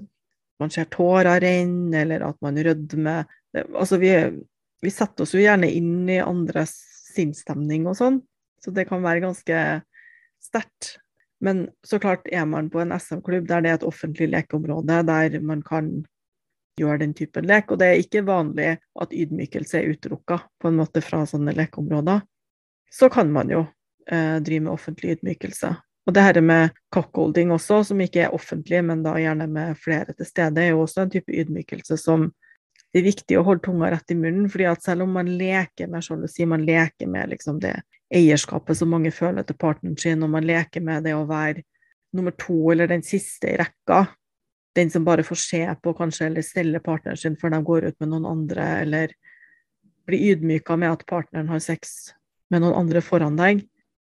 man 0.62 0.74
ser 0.74 0.90
tårer 0.94 1.42
renne, 1.44 2.02
eller 2.02 2.26
at 2.26 2.38
man 2.42 2.58
rødmer. 2.66 3.28
Altså, 3.56 4.00
vi, 4.02 4.12
vi, 4.82 4.94
setter 4.94 5.26
oss 5.26 5.36
jo 5.36 5.44
gjerne 5.44 5.70
inn 5.70 6.10
i 6.10 6.18
andres 6.24 6.74
sinnsstemning 7.14 7.86
og 7.90 7.98
sånn, 8.00 8.22
så 8.64 8.74
det 8.74 8.88
kan 8.90 9.06
være 9.06 9.28
ganske 9.28 9.62
sterkt. 10.44 10.98
Men 11.46 11.68
så 11.86 12.00
klart 12.02 12.26
er 12.34 12.48
man 12.50 12.72
på 12.74 12.82
en 12.82 12.96
SM-klubb 12.96 13.46
der 13.50 13.62
det 13.62 13.70
er 13.70 13.80
et 13.80 13.86
offentlig 13.86 14.32
lekeområde, 14.34 15.04
der 15.06 15.38
man 15.46 15.62
kan 15.66 15.92
gjøre 16.78 17.02
den 17.04 17.16
typen 17.18 17.48
lek, 17.50 17.72
og 17.72 17.82
det 17.82 17.90
er 17.90 18.02
ikke 18.02 18.26
vanlig 18.28 18.76
at 18.78 19.14
ydmykelse 19.14 19.80
er 19.80 19.92
utelukka 19.94 20.40
på 20.62 20.70
en 20.70 20.80
måte 20.80 21.04
fra 21.06 21.24
sånne 21.30 21.56
lekeområder, 21.58 22.24
så 22.94 23.10
kan 23.14 23.32
man 23.34 23.52
jo 23.52 23.66
eh, 24.10 24.38
drive 24.44 24.66
med 24.66 24.74
offentlig 24.74 25.18
ydmykelse. 25.18 25.74
Og 26.08 26.16
det 26.16 26.24
her 26.24 26.40
med 26.42 26.76
cockholding 26.96 27.52
også, 27.52 27.82
som 27.90 28.02
ikke 28.02 28.24
er 28.24 28.36
offentlig, 28.36 28.80
men 28.88 29.02
da 29.04 29.18
gjerne 29.20 29.50
med 29.52 29.80
flere 29.82 30.14
til 30.16 30.30
stede, 30.30 30.64
er 30.64 30.72
jo 30.72 30.86
også 30.86 31.04
en 31.04 31.12
type 31.18 31.34
ydmykelse 31.34 31.98
som 32.00 32.30
det 32.94 33.02
er 33.02 33.10
viktig 33.10 33.36
å 33.38 33.44
holde 33.44 33.66
tunga 33.66 33.90
rett 33.92 34.14
i 34.14 34.16
munnen. 34.16 34.48
fordi 34.50 34.66
at 34.70 34.84
selv 34.84 35.04
om 35.04 35.12
man 35.18 35.28
leker 35.38 35.90
med 35.92 36.06
sjalusi, 36.06 36.46
man 36.48 36.64
leker 36.66 37.10
med 37.12 37.34
liksom 37.34 37.60
det 37.60 37.76
eierskapet 38.14 38.78
som 38.80 38.90
mange 38.90 39.12
føler 39.12 39.44
til 39.44 39.58
partneren 39.60 39.98
sin, 40.00 40.24
og 40.24 40.32
man 40.32 40.48
leker 40.48 40.82
med 40.82 41.04
det 41.04 41.14
å 41.14 41.28
være 41.28 41.66
nummer 42.16 42.32
to 42.40 42.72
eller 42.72 42.88
den 42.88 43.04
siste 43.04 43.52
i 43.52 43.58
rekka, 43.60 44.06
den 44.78 44.92
som 44.94 45.06
bare 45.08 45.26
får 45.26 45.40
se 45.42 45.64
på 45.82 45.94
kanskje, 45.98 46.30
eller 46.30 46.46
stelle 46.46 46.82
partneren 46.84 47.18
sin 47.18 47.38
før 47.40 47.56
de 47.56 47.62
går 47.66 47.90
ut 47.90 47.98
med 48.00 48.12
noen 48.14 48.28
andre, 48.30 48.68
eller 48.84 49.16
blir 50.08 50.34
ydmyka 50.34 50.78
med 50.80 50.94
at 50.94 51.06
partneren 51.10 51.50
har 51.52 51.64
sex 51.64 52.14
med 52.54 52.64
noen 52.64 52.78
andre 52.86 53.02
foran 53.04 53.40
deg, 53.40 53.66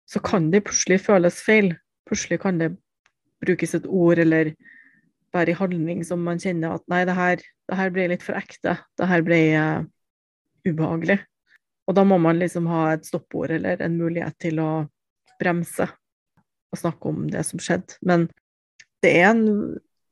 så 0.08 0.22
kan 0.24 0.48
det 0.50 0.64
plutselig 0.66 1.02
føles 1.04 1.40
feil. 1.44 1.74
Plutselig 2.08 2.40
kan 2.42 2.58
det 2.58 2.72
brukes 3.44 3.74
et 3.76 3.86
ord 3.86 4.18
eller 4.18 4.54
være 5.34 5.52
i 5.52 5.58
handling 5.58 6.02
som 6.06 6.22
man 6.26 6.40
kjenner 6.42 6.74
at 6.74 6.86
nei, 6.90 7.04
det 7.06 7.14
her, 7.14 7.42
det 7.70 7.78
her 7.78 7.92
ble 7.94 8.08
litt 8.12 8.24
for 8.24 8.38
ekte. 8.38 8.78
Det 8.98 9.06
her 9.10 9.22
ble 9.26 9.40
uh, 9.54 9.84
ubehagelig. 10.66 11.20
Og 11.86 11.96
da 11.98 12.04
må 12.06 12.18
man 12.22 12.40
liksom 12.40 12.68
ha 12.70 12.92
et 12.94 13.06
stoppord 13.06 13.52
eller 13.54 13.82
en 13.82 13.98
mulighet 13.98 14.36
til 14.42 14.60
å 14.62 14.70
bremse 15.40 15.86
og 16.70 16.78
snakke 16.78 17.10
om 17.10 17.24
det 17.30 17.44
som 17.48 17.62
skjedde. 17.62 17.96
Men 18.06 18.28
det 19.02 19.14
er 19.20 19.30
en, 19.32 19.46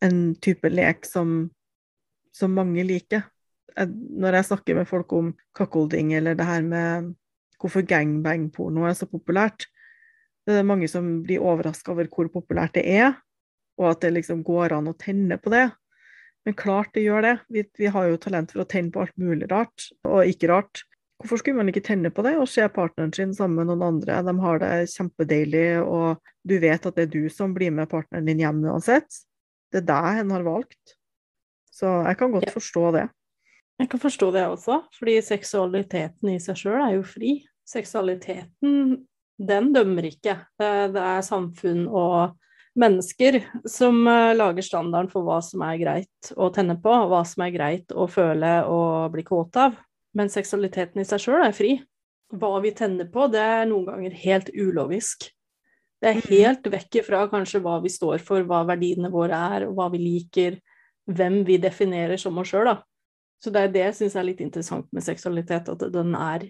en 0.05 0.35
type 0.43 0.71
lek 0.71 1.07
som, 1.07 1.49
som 2.35 2.55
mange 2.55 2.85
liker. 2.87 3.25
Når 3.79 4.39
jeg 4.39 4.49
snakker 4.51 4.79
med 4.79 4.89
folk 4.91 5.13
om 5.15 5.33
cuckolding 5.57 6.15
eller 6.19 6.39
det 6.39 6.47
her 6.49 6.65
med 6.67 7.13
hvorfor 7.59 7.83
gangbang-porno 7.87 8.87
er 8.87 8.95
så 8.99 9.09
populært, 9.11 9.67
det 10.49 10.57
er 10.57 10.67
mange 10.67 10.89
som 10.89 11.19
blir 11.27 11.43
overraska 11.45 11.93
over 11.93 12.09
hvor 12.09 12.31
populært 12.33 12.79
det 12.79 12.87
er, 12.89 13.19
og 13.79 13.91
at 13.93 14.03
det 14.03 14.15
liksom 14.17 14.43
går 14.47 14.75
an 14.79 14.91
å 14.91 14.97
tenne 14.99 15.37
på 15.43 15.53
det. 15.53 15.67
Men 16.47 16.57
klart 16.57 16.95
det 16.97 17.05
gjør 17.05 17.27
det. 17.27 17.35
Vi, 17.53 17.65
vi 17.77 17.91
har 17.93 18.07
jo 18.09 18.21
talent 18.23 18.55
for 18.55 18.65
å 18.65 18.69
tenne 18.71 18.95
på 18.95 19.03
alt 19.03 19.17
mulig 19.21 19.51
rart, 19.51 19.91
og 20.09 20.31
ikke 20.31 20.49
rart. 20.49 20.85
Hvorfor 21.19 21.41
skulle 21.41 21.59
man 21.59 21.69
ikke 21.69 21.85
tenne 21.85 22.13
på 22.15 22.23
det 22.25 22.37
og 22.39 22.47
se 22.49 22.65
partneren 22.71 23.13
sin 23.13 23.35
sammen 23.37 23.59
med 23.59 23.69
noen 23.73 23.85
andre? 23.89 24.21
De 24.25 24.35
har 24.41 24.61
det 24.63 24.73
kjempedeilig, 24.95 25.67
og 25.83 26.23
du 26.47 26.57
vet 26.63 26.87
at 26.87 26.97
det 26.97 27.09
er 27.09 27.13
du 27.13 27.25
som 27.35 27.53
blir 27.57 27.75
med 27.75 27.91
partneren 27.91 28.29
din 28.31 28.41
hjem 28.41 28.63
uansett. 28.71 29.21
Det 29.73 29.83
er 29.83 29.89
det 29.91 30.23
en 30.23 30.35
har 30.37 30.47
valgt. 30.47 30.97
Så 31.79 31.91
jeg 32.09 32.19
kan 32.19 32.33
godt 32.35 32.49
ja. 32.49 32.55
forstå 32.55 32.91
det. 32.97 33.07
Jeg 33.79 33.91
kan 33.93 34.01
forstå 34.03 34.31
det 34.35 34.47
også, 34.49 34.81
fordi 34.99 35.21
seksualiteten 35.23 36.33
i 36.33 36.41
seg 36.43 36.59
sjøl 36.59 36.81
er 36.83 36.97
jo 36.97 37.05
fri. 37.07 37.37
Seksualiteten, 37.69 39.05
den 39.39 39.69
dømmer 39.75 40.09
ikke. 40.09 40.35
Det, 40.59 40.99
er 40.99 41.23
samfunn 41.23 41.85
og 41.87 42.35
mennesker 42.79 43.39
som 43.69 44.01
uh, 44.09 44.35
lager 44.35 44.67
standarden 44.67 45.11
for 45.13 45.27
hva 45.27 45.39
som 45.45 45.63
er 45.67 45.79
greit 45.79 46.33
å 46.35 46.49
tenne 46.55 46.79
på, 46.83 46.91
hva 46.91 47.23
som 47.29 47.45
er 47.47 47.55
greit 47.55 47.95
å 47.95 48.09
føle 48.11 48.53
og 48.67 49.15
bli 49.15 49.27
kåt 49.27 49.61
av. 49.61 49.79
Men 50.17 50.33
seksualiteten 50.33 51.03
i 51.03 51.07
seg 51.07 51.23
sjøl 51.23 51.45
er 51.45 51.55
fri. 51.55 51.77
Hva 52.35 52.57
vi 52.65 52.75
tenner 52.77 53.07
på, 53.13 53.29
det 53.31 53.41
er 53.41 53.69
noen 53.71 53.87
ganger 53.87 54.17
helt 54.25 54.51
ulovisk. 54.57 55.31
Det 55.99 56.11
er 56.11 56.19
mm. 56.19 56.27
helt 56.31 56.69
vekk 56.75 57.01
ifra 57.01 57.25
kanskje 57.31 57.61
hva 57.65 57.79
vi 57.83 57.91
står 57.93 58.23
for, 58.25 58.45
hva 58.47 58.63
verdiene 58.69 59.11
våre 59.13 59.39
er, 59.57 59.67
og 59.69 59.79
hva 59.79 59.89
vi 59.93 60.03
liker, 60.03 60.61
hvem 61.09 61.41
vi 61.49 61.59
definerer 61.63 62.21
som 62.21 62.39
oss 62.39 62.53
sjøl, 62.53 62.71
da. 62.71 62.77
Så 63.43 63.51
det 63.55 63.63
er 63.63 63.75
det 63.75 63.83
jeg 63.85 63.97
syns 64.01 64.17
er 64.19 64.27
litt 64.27 64.43
interessant 64.43 64.87
med 64.95 65.05
seksualitet, 65.07 65.71
at 65.71 65.83
den 65.95 66.15
er 66.19 66.49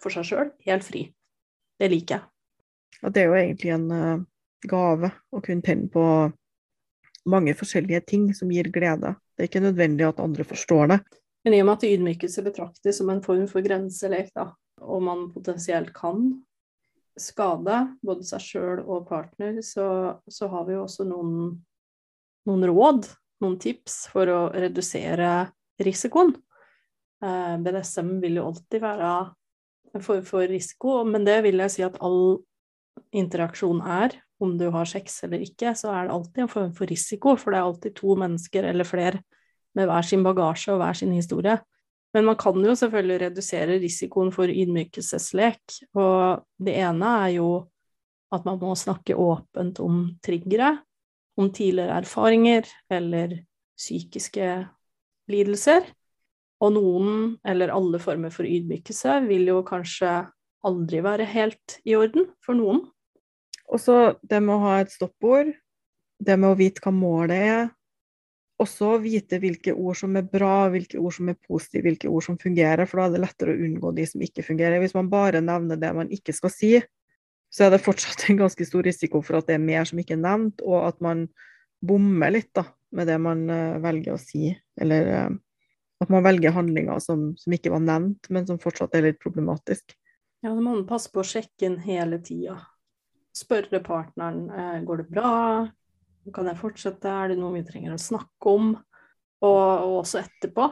for 0.00 0.12
seg 0.14 0.28
sjøl 0.28 0.52
helt 0.66 0.86
fri. 0.86 1.06
Det 1.80 1.88
liker 1.92 2.16
jeg. 2.16 2.28
Og 3.04 3.14
det 3.14 3.22
er 3.22 3.28
jo 3.28 3.38
egentlig 3.38 3.72
en 3.74 3.88
uh, 3.92 4.22
gave 4.68 5.10
å 5.32 5.40
kunne 5.44 5.64
tenne 5.64 5.88
på 5.92 6.04
mange 7.30 7.54
forskjellige 7.56 8.02
ting 8.08 8.28
som 8.36 8.52
gir 8.52 8.70
glede. 8.72 9.14
Det 9.36 9.44
er 9.44 9.50
ikke 9.50 9.64
nødvendig 9.64 10.06
at 10.08 10.20
andre 10.22 10.44
forstår 10.48 10.92
det. 10.92 11.00
Men 11.44 11.56
i 11.56 11.60
og 11.62 11.68
med 11.68 11.78
at 11.78 11.86
ydmykelse 11.88 12.44
betraktes 12.44 13.00
som 13.00 13.12
en 13.12 13.22
form 13.24 13.46
for 13.48 13.64
grenselek, 13.64 14.28
da, 14.36 14.50
og 14.84 15.04
man 15.04 15.28
potensielt 15.32 15.92
kan 15.96 16.32
skade 17.22 17.78
både 18.04 18.26
seg 18.26 18.44
sjøl 18.44 18.84
og 18.84 19.08
partner, 19.08 19.60
så, 19.64 19.86
så, 20.28 20.48
har 20.52 20.66
vi 20.68 20.76
jo 20.76 20.84
også 20.84 21.06
noen, 21.08 21.58
noen, 22.48 22.68
råd, 22.70 23.10
noen 23.44 23.58
tips, 23.62 24.06
for 24.12 24.30
å 24.30 24.40
redusere 24.54 25.50
risikoen. 25.80 26.34
Eh, 27.24 27.56
BDSM 27.60 28.16
vil 28.22 28.40
jo 28.40 28.48
alltid 28.50 28.84
være 28.84 29.12
en 29.94 30.04
form 30.04 30.24
for 30.26 30.46
risiko, 30.48 31.00
men 31.08 31.26
det 31.26 31.40
vil 31.46 31.62
jeg 31.64 31.74
si 31.76 31.86
at 31.86 31.98
all 32.04 32.40
interaksjon 33.16 33.82
er. 33.82 34.18
Om 34.40 34.54
du 34.56 34.70
har 34.72 34.88
sex 34.88 35.18
eller 35.26 35.42
ikke, 35.44 35.74
så 35.76 35.90
er 35.92 36.06
det 36.06 36.14
alltid 36.14 36.44
en 36.46 36.52
form 36.52 36.70
for 36.76 36.88
risiko, 36.88 37.34
for 37.36 37.52
det 37.52 37.58
er 37.58 37.66
alltid 37.66 37.96
to 37.98 38.14
mennesker 38.16 38.70
eller 38.70 38.88
flere 38.88 39.20
med 39.76 39.86
hver 39.86 40.06
sin 40.06 40.24
bagasje 40.24 40.72
og 40.72 40.80
hver 40.80 40.96
sin 40.96 41.12
historie. 41.14 41.58
Men 42.14 42.26
man 42.26 42.38
kan 42.40 42.58
jo 42.64 42.74
selvfølgelig 42.74 43.20
redusere 43.24 43.78
risikoen 43.78 44.32
for 44.34 44.50
ydmykelseslek, 44.50 45.60
og 45.94 46.42
det 46.58 46.74
ene 46.82 47.12
er 47.26 47.36
jo 47.36 47.50
at 48.34 48.46
man 48.46 48.58
må 48.62 48.74
snakke 48.78 49.18
åpent 49.18 49.78
om 49.82 50.02
triggere, 50.22 50.76
om 51.38 51.50
tidligere 51.54 52.00
erfaringer 52.02 52.66
eller 52.90 53.40
psykiske 53.78 54.50
lidelser. 55.30 55.86
Og 56.60 56.74
noen, 56.76 57.12
eller 57.46 57.72
alle 57.72 57.98
former 58.02 58.32
for 58.34 58.46
ydmykelse, 58.46 59.22
vil 59.26 59.48
jo 59.48 59.62
kanskje 59.66 60.12
aldri 60.66 61.00
være 61.04 61.26
helt 61.30 61.78
i 61.88 61.96
orden 61.96 62.28
for 62.44 62.58
noen. 62.58 62.82
Og 63.70 63.80
så 63.80 63.96
det 64.26 64.42
med 64.44 64.58
å 64.58 64.64
ha 64.66 64.74
et 64.82 64.92
stoppord, 64.92 65.54
det 66.20 66.36
med 66.36 66.52
å 66.52 66.58
vite 66.58 66.82
hva 66.84 66.92
målet 66.92 67.46
er, 67.46 67.70
også 68.60 68.94
vite 69.02 69.38
hvilke 69.40 69.72
ord 69.72 69.98
som 69.98 70.16
er 70.18 70.26
bra, 70.28 70.68
hvilke 70.72 71.00
ord 71.00 71.14
som 71.16 71.30
er 71.32 71.38
positive, 71.38 71.84
hvilke 71.86 72.10
ord 72.10 72.26
som 72.26 72.38
fungerer, 72.40 72.84
for 72.88 73.00
da 73.00 73.08
er 73.08 73.14
det 73.14 73.22
lettere 73.24 73.54
å 73.54 73.66
unngå 73.66 73.92
de 73.96 74.06
som 74.08 74.24
ikke 74.24 74.44
fungerer. 74.46 74.80
Hvis 74.82 74.96
man 74.96 75.10
bare 75.12 75.42
nevner 75.44 75.80
det 75.80 75.92
man 75.96 76.10
ikke 76.12 76.34
skal 76.36 76.52
si, 76.54 76.72
så 77.50 77.66
er 77.66 77.74
det 77.74 77.82
fortsatt 77.82 78.28
en 78.28 78.42
ganske 78.44 78.66
stor 78.66 78.86
risiko 78.86 79.22
for 79.26 79.40
at 79.40 79.48
det 79.48 79.56
er 79.56 79.64
mer 79.64 79.86
som 79.88 80.00
ikke 80.00 80.14
er 80.18 80.22
nevnt, 80.22 80.62
og 80.62 80.84
at 80.86 81.00
man 81.02 81.26
bommer 81.80 82.34
litt 82.34 82.52
da, 82.56 82.66
med 82.94 83.08
det 83.10 83.16
man 83.22 83.46
uh, 83.50 83.78
velger 83.82 84.14
å 84.14 84.20
si. 84.20 84.52
Eller 84.80 85.10
uh, 85.10 85.38
at 86.00 86.12
man 86.12 86.24
velger 86.24 86.54
handlinger 86.54 87.00
som, 87.02 87.30
som, 87.40 87.56
ikke 87.56 87.72
var 87.74 87.82
nevnt, 87.84 88.30
men 88.30 88.46
som 88.48 88.60
fortsatt 88.62 88.94
er 88.96 89.08
litt 89.08 89.20
problematisk. 89.22 89.96
Ja, 90.40 90.52
da 90.52 90.60
må 90.60 90.70
man 90.70 90.86
passe 90.88 91.10
på 91.12 91.24
å 91.24 91.26
sjekke 91.26 91.66
inn 91.68 91.80
hele 91.84 92.20
tida. 92.24 92.60
Spørre 93.36 93.82
partneren 93.84 94.46
uh, 94.52 94.78
går 94.86 95.02
det 95.02 95.10
bra, 95.10 95.34
kan 96.34 96.48
jeg 96.50 96.60
fortsette? 96.60 97.10
Er 97.10 97.32
det 97.32 97.40
noe 97.40 97.54
vi 97.56 97.64
trenger 97.66 97.96
å 97.96 98.00
snakke 98.00 98.54
om? 98.54 98.70
Og, 99.40 99.56
og 99.56 99.94
også 100.02 100.20
etterpå. 100.20 100.66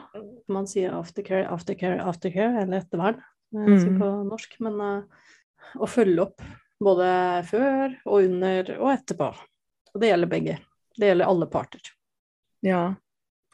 Man 0.53 0.69
sier 0.69 0.93
aftercare, 0.93 1.47
aftercare, 1.49 2.03
aftercare, 2.05 2.65
eller 2.65 2.83
ettervern 2.83 3.21
mm. 3.57 4.01
på 4.01 4.11
norsk. 4.29 4.59
Men 4.67 4.81
uh, 4.83 5.29
å 5.81 5.89
følge 5.89 6.27
opp 6.27 6.45
både 6.85 7.09
før 7.49 7.97
og 8.05 8.29
under 8.29 8.75
og 8.77 8.93
etterpå. 8.93 9.31
Og 9.95 10.03
det 10.03 10.13
gjelder 10.13 10.33
begge. 10.35 10.59
Det 10.99 11.11
gjelder 11.11 11.33
alle 11.33 11.49
parter. 11.51 11.91
Ja. 12.67 12.83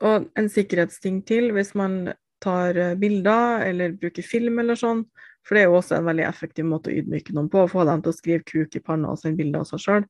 Og 0.05 0.27
en 0.35 0.51
sikkerhetsting 0.51 1.23
til 1.29 1.53
hvis 1.55 1.73
man 1.79 2.09
tar 2.43 2.77
eh, 2.77 2.97
bilder 2.99 3.65
eller 3.69 3.95
bruker 3.97 4.27
film 4.27 4.59
eller 4.61 4.79
sånn. 4.79 5.05
For 5.45 5.57
det 5.57 5.65
er 5.65 5.71
jo 5.71 5.79
også 5.79 5.99
en 5.99 6.09
veldig 6.09 6.25
effektiv 6.27 6.67
måte 6.69 6.91
å 6.91 6.99
ydmyke 6.99 7.35
noen 7.37 7.51
på. 7.53 7.65
Å 7.65 7.71
få 7.71 7.85
dem 7.89 8.03
til 8.03 8.13
å 8.13 8.17
skrive 8.17 8.47
kuk 8.49 8.77
i 8.77 8.83
panna 8.85 9.13
og 9.13 9.21
sende 9.21 9.41
bilder 9.41 9.65
av 9.65 9.69
seg 9.69 9.83
sjøl, 9.85 10.07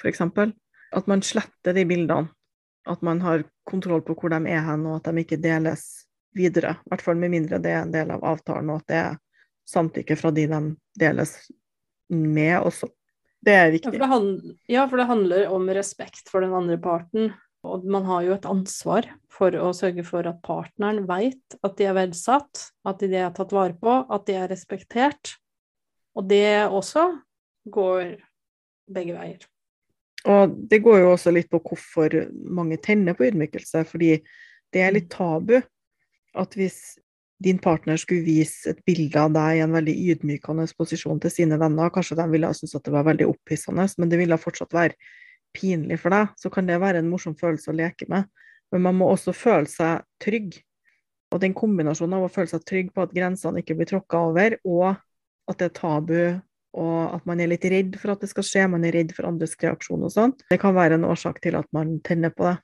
f.eks. 0.00 0.22
At 0.96 1.06
man 1.10 1.22
sletter 1.22 1.76
de 1.76 1.84
bildene. 1.88 2.32
At 2.86 3.02
man 3.02 3.20
har 3.20 3.42
kontroll 3.66 4.02
på 4.06 4.14
hvor 4.14 4.30
de 4.30 4.38
er 4.46 4.62
hen, 4.62 4.86
og 4.86 5.00
at 5.00 5.08
de 5.10 5.24
ikke 5.24 5.40
deles 5.42 5.86
videre. 6.36 6.76
I 6.86 6.92
hvert 6.92 7.02
fall 7.02 7.18
med 7.18 7.32
mindre 7.32 7.58
det 7.62 7.72
er 7.74 7.82
en 7.82 7.94
del 7.94 8.12
av 8.14 8.24
avtalen, 8.24 8.70
og 8.70 8.84
at 8.84 8.92
det 8.92 9.00
er 9.00 9.16
samtykke 9.66 10.16
fra 10.18 10.30
de 10.34 10.46
de 10.50 10.60
deles 11.00 11.34
med 12.12 12.60
også. 12.60 12.88
Det 13.46 13.54
er 13.54 13.72
viktig. 13.74 13.90
Ja 13.90 13.92
for 13.92 14.04
det, 14.04 14.12
handler, 14.12 14.54
ja, 14.70 14.84
for 14.86 15.00
det 15.00 15.08
handler 15.10 15.50
om 15.54 15.68
respekt 15.74 16.30
for 16.30 16.46
den 16.46 16.54
andre 16.54 16.78
parten. 16.82 17.34
Og 17.66 17.84
man 17.90 18.06
har 18.06 18.22
jo 18.22 18.34
et 18.36 18.46
ansvar 18.46 19.08
for 19.32 19.54
å 19.58 19.72
sørge 19.74 20.04
for 20.06 20.26
at 20.30 20.38
partneren 20.46 21.02
vet 21.08 21.58
at 21.66 21.74
de 21.78 21.88
er 21.88 21.96
verdsatt, 21.98 22.68
at 22.86 23.02
de 23.02 23.10
er 23.18 23.34
tatt 23.34 23.54
vare 23.54 23.74
på, 23.74 23.98
at 24.06 24.26
de 24.28 24.38
er 24.38 24.50
respektert. 24.52 25.34
Og 26.16 26.28
det 26.30 26.68
også 26.70 27.08
går 27.74 28.14
begge 28.94 29.16
veier. 29.16 29.42
Og 30.26 30.54
det 30.70 30.82
går 30.82 31.00
jo 31.02 31.12
også 31.12 31.32
litt 31.34 31.48
på 31.52 31.60
hvorfor 31.62 32.14
mange 32.50 32.78
tenner 32.82 33.14
på 33.14 33.28
ydmykelse, 33.28 33.84
fordi 33.86 34.16
det 34.74 34.82
er 34.82 34.94
litt 34.96 35.10
tabu 35.12 35.58
at 36.36 36.56
hvis 36.58 36.96
din 37.44 37.58
partner 37.60 37.98
skulle 38.00 38.24
vise 38.24 38.72
et 38.72 38.80
bilde 38.88 39.20
av 39.20 39.34
deg 39.34 39.58
i 39.58 39.62
en 39.64 39.74
veldig 39.76 39.94
ydmykende 40.12 40.66
posisjon 40.78 41.20
til 41.20 41.32
sine 41.32 41.58
venner, 41.60 41.92
kanskje 41.92 42.16
de 42.18 42.26
ville 42.32 42.52
synes 42.56 42.74
at 42.78 42.84
det 42.86 42.94
var 42.94 43.06
veldig 43.06 43.28
opphissende, 43.28 43.84
men 44.00 44.12
det 44.12 44.20
ville 44.20 44.40
fortsatt 44.40 44.72
være 44.74 44.96
pinlig 45.56 46.00
for 46.00 46.12
deg, 46.12 46.32
så 46.40 46.50
kan 46.52 46.68
det 46.68 46.80
være 46.80 47.02
en 47.02 47.10
morsom 47.10 47.36
følelse 47.38 47.72
å 47.72 47.76
leke 47.76 48.08
med. 48.12 48.28
Men 48.72 48.82
man 48.88 48.98
må 48.98 49.10
også 49.12 49.34
føle 49.36 49.68
seg 49.70 50.04
trygg. 50.22 50.56
Og 51.34 51.40
den 51.42 51.54
kombinasjonen 51.56 52.18
av 52.18 52.26
å 52.26 52.32
føle 52.32 52.50
seg 52.50 52.64
trygg 52.66 52.90
på 52.94 53.04
at 53.04 53.14
grensene 53.14 53.62
ikke 53.62 53.76
blir 53.78 53.88
tråkka 53.90 54.22
over, 54.30 54.58
og 54.66 54.96
at 55.50 55.60
det 55.60 55.70
er 55.70 55.76
tabu, 55.76 56.20
og 56.76 57.16
at 57.16 57.26
man 57.28 57.40
er 57.40 57.50
litt 57.50 57.64
redd 57.72 57.96
for 58.00 58.12
at 58.12 58.22
det 58.22 58.30
skal 58.30 58.46
skje, 58.46 58.66
man 58.70 58.84
er 58.84 58.94
redd 58.98 59.14
for 59.16 59.28
andres 59.28 59.56
reaksjon 59.62 60.04
og 60.06 60.12
sånn, 60.12 60.34
det 60.50 60.60
kan 60.62 60.76
være 60.76 60.98
en 60.98 61.08
årsak 61.08 61.40
til 61.44 61.56
at 61.58 61.68
man 61.76 61.96
tenner 62.06 62.34
på 62.34 62.48
det. 62.50 62.56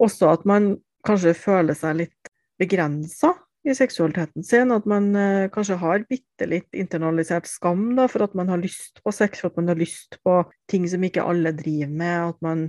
Også 0.00 0.30
at 0.32 0.44
man 0.48 0.74
kanskje 1.06 1.36
føler 1.36 1.76
seg 1.76 2.02
litt 2.02 2.30
begrensa 2.60 3.32
i 3.64 3.74
seksualiteten 3.76 4.44
sin. 4.44 4.72
At 4.72 4.86
man 4.88 5.10
eh, 5.16 5.48
kanskje 5.52 5.78
har 5.80 6.04
bitte 6.08 6.48
litt 6.48 6.76
internalisert 6.76 7.48
skam 7.48 7.90
da, 7.98 8.06
for 8.10 8.24
at 8.24 8.36
man 8.38 8.52
har 8.52 8.60
lyst 8.62 9.02
på 9.04 9.12
sex, 9.14 9.42
for 9.42 9.52
at 9.52 9.60
man 9.60 9.72
har 9.72 9.80
lyst 9.80 10.20
på 10.24 10.40
ting 10.70 10.86
som 10.88 11.04
ikke 11.04 11.24
alle 11.24 11.52
driver 11.56 11.92
med. 11.92 12.34
At 12.34 12.40
man 12.44 12.68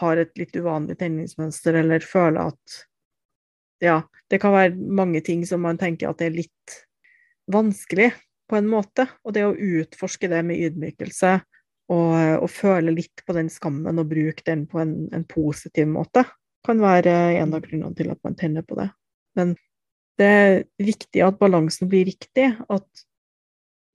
har 0.00 0.20
et 0.20 0.32
litt 0.38 0.56
uvanlig 0.56 0.98
tenningsmønster, 1.00 1.82
eller 1.82 2.04
føler 2.04 2.52
at 2.52 2.78
Ja, 3.80 4.02
det 4.28 4.42
kan 4.42 4.52
være 4.52 4.76
mange 4.76 5.22
ting 5.24 5.40
som 5.48 5.62
man 5.64 5.78
tenker 5.80 6.10
at 6.10 6.18
det 6.20 6.26
er 6.28 6.34
litt 6.42 6.74
vanskelig 7.48 8.10
på 8.50 8.58
en 8.58 8.68
måte. 8.70 9.06
Og 9.24 9.34
det 9.36 9.46
å 9.46 9.54
utforske 9.54 10.30
det 10.30 10.42
med 10.46 10.60
ydmykelse 10.66 11.36
og, 11.90 12.14
og 12.44 12.50
føle 12.52 12.94
litt 12.94 13.24
på 13.26 13.36
den 13.36 13.50
skammen 13.52 14.02
og 14.02 14.10
bruke 14.10 14.44
den 14.46 14.66
på 14.70 14.82
en, 14.82 14.94
en 15.14 15.26
positiv 15.28 15.88
måte, 15.90 16.26
kan 16.66 16.80
være 16.82 17.14
en 17.40 17.54
av 17.56 17.62
grunnene 17.64 17.96
til 17.96 18.10
at 18.12 18.20
man 18.26 18.36
tenner 18.38 18.66
på 18.66 18.76
det. 18.78 18.90
Men 19.38 19.54
det 20.20 20.28
er 20.28 20.56
viktig 20.82 21.22
at 21.24 21.38
balansen 21.40 21.88
blir 21.88 22.04
riktig, 22.10 22.50
at 22.68 23.06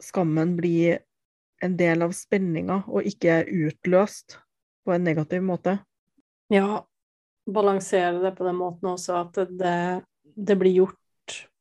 skammen 0.01 0.55
blir 0.57 1.03
en 1.63 1.75
del 1.79 2.03
av 2.05 2.15
spenninga 2.15 2.81
og 2.89 3.05
ikke 3.07 3.39
er 3.41 3.51
utløst 3.51 4.39
på 4.85 4.93
en 4.95 5.05
negativ 5.05 5.45
måte. 5.45 5.77
Ja, 6.51 6.83
balansere 7.45 8.19
det 8.23 8.35
på 8.37 8.45
den 8.47 8.57
måten 8.59 8.91
også 8.91 9.21
at 9.23 9.39
det, 9.49 9.77
det 10.35 10.57
blir 10.59 10.81
gjort 10.81 10.99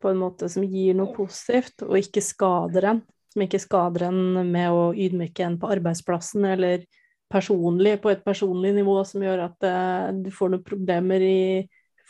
på 0.03 0.11
en 0.11 0.21
måte 0.21 0.49
som 0.53 0.65
gir 0.67 0.97
noe 0.99 1.15
positivt, 1.15 1.85
og 1.87 1.97
ikke 2.01 2.23
skader 2.25 2.91
en. 2.91 3.03
Som 3.35 3.45
ikke 3.47 3.63
skader 3.63 4.09
en 4.11 4.21
med 4.53 4.71
å 4.71 4.93
ydmyke 4.93 5.47
en 5.47 5.57
på 5.59 5.71
arbeidsplassen 5.75 6.45
eller 6.47 6.85
personlig, 7.33 7.97
på 8.03 8.13
et 8.13 8.23
personlig 8.25 8.75
nivå 8.77 9.01
som 9.09 9.25
gjør 9.25 9.47
at 9.49 9.67
uh, 9.67 10.13
du 10.15 10.31
får 10.35 10.53
noen 10.53 10.67
problemer 10.67 11.25
i 11.25 11.43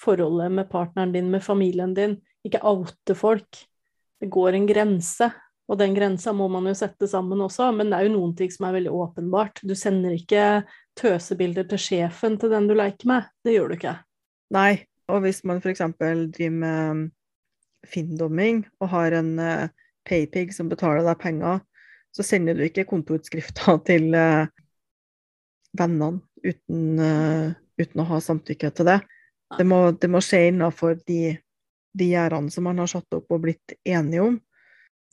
forholdet 0.01 0.53
med 0.53 0.69
partneren 0.69 1.15
din, 1.15 1.31
med 1.33 1.45
familien 1.45 1.95
din 1.97 2.19
ikke 2.45 2.61
oute 2.69 3.17
folk. 3.17 3.63
Det 4.21 4.29
går 4.33 4.59
en 4.59 4.69
grense, 4.69 5.31
og 5.65 5.79
den 5.81 5.95
grensa 5.97 6.35
må 6.37 6.49
man 6.53 6.69
jo 6.69 6.75
sette 6.77 7.09
sammen 7.09 7.41
også, 7.45 7.71
men 7.73 7.91
det 7.91 7.99
er 7.99 8.09
jo 8.09 8.17
noen 8.19 8.35
ting 8.37 8.53
som 8.53 8.69
er 8.69 8.77
veldig 8.77 8.93
åpenbart. 8.93 9.63
Du 9.65 9.75
sender 9.79 10.17
ikke 10.17 10.65
tøsebilder 10.99 11.67
til 11.71 11.81
sjefen 11.81 12.37
til 12.41 12.53
den 12.53 12.69
du 12.69 12.77
leker 12.77 13.09
med, 13.11 13.31
det 13.47 13.57
gjør 13.57 13.73
du 13.73 13.79
ikke. 13.79 13.97
Nei, 14.55 14.85
og 15.09 15.25
hvis 15.25 15.41
man 15.49 15.63
f.eks. 15.63 15.83
driver 15.99 16.59
med 16.61 17.07
finndomming 17.91 18.65
og 18.83 18.91
har 18.93 19.17
en 19.19 19.33
uh, 19.39 19.71
paypig 20.09 20.53
som 20.57 20.71
betaler 20.71 21.05
deg 21.07 21.21
penger, 21.21 21.63
så 22.15 22.27
sender 22.27 22.57
du 22.57 22.65
ikke 22.67 22.87
kontoutskrifter 22.89 23.81
til 23.89 24.11
uh, 24.17 24.47
vennene 25.79 26.23
uten, 26.45 27.01
uh, 27.01 27.55
uten, 27.81 28.05
å 28.05 28.09
ha 28.13 28.21
samtykke 28.23 28.73
til 28.75 28.91
det. 28.93 29.01
Det 29.55 29.67
må, 29.69 29.87
det 29.93 30.11
må 30.11 30.21
skje 30.25 30.49
innafor 30.51 30.97
de 31.07 31.37
de 31.95 32.11
gjerdene 32.11 32.51
som 32.51 32.67
man 32.67 32.81
har 32.83 32.91
satt 32.91 33.15
opp 33.15 33.31
og 33.31 33.45
blitt 33.47 33.77
enige 33.87 34.25
om. 34.25 34.39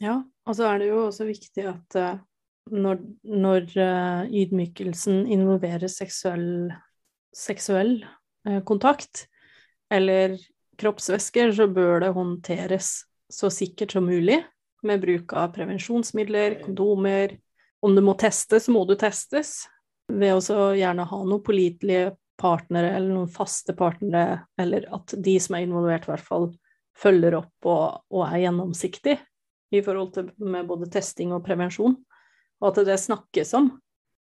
Ja, 0.01 0.15
og 0.49 0.57
så 0.57 0.65
er 0.71 0.81
det 0.81 0.87
jo 0.89 1.03
også 1.05 1.27
viktig 1.27 1.67
at 1.69 1.97
når, 2.73 3.03
når 3.21 3.67
ydmykelsen 4.33 5.27
involverer 5.29 5.91
seksuell, 5.91 6.71
seksuell 7.37 7.99
kontakt 8.65 9.27
eller 9.93 10.39
kroppsvæsker, 10.81 11.53
så 11.55 11.67
bør 11.71 12.01
det 12.03 12.13
håndteres 12.15 12.91
så 13.31 13.49
sikkert 13.53 13.95
som 13.95 14.09
mulig 14.09 14.41
med 14.83 15.01
bruk 15.01 15.33
av 15.37 15.53
prevensjonsmidler, 15.55 16.59
kondomer. 16.65 17.37
Om 17.81 17.95
det 17.95 18.03
må 18.05 18.15
testes, 18.19 18.67
må 18.69 18.83
du 18.89 18.95
testes. 18.99 19.61
Ved 20.11 20.51
å 20.51 20.71
gjerne 20.75 21.05
ha 21.07 21.21
noen 21.23 21.43
pålitelige 21.45 22.11
partnere 22.41 22.95
eller 22.97 23.13
noen 23.13 23.31
faste 23.31 23.73
partnere, 23.77 24.41
eller 24.59 24.87
at 24.93 25.13
de 25.17 25.35
som 25.41 25.55
er 25.57 25.67
involvert, 25.67 26.07
i 26.07 26.13
hvert 26.13 26.25
fall 26.25 26.49
følger 26.97 27.37
opp 27.37 27.69
og, 27.69 28.01
og, 28.11 28.23
er 28.27 28.43
gjennomsiktig 28.45 29.15
i 29.71 29.81
forhold 29.85 30.11
til 30.17 30.31
med 30.43 30.67
både 30.67 30.89
testing 30.91 31.31
og 31.35 31.45
prevensjon, 31.45 31.95
og 32.61 32.67
at 32.71 32.81
det 32.89 32.97
snakkes 32.99 33.53
om. 33.57 33.71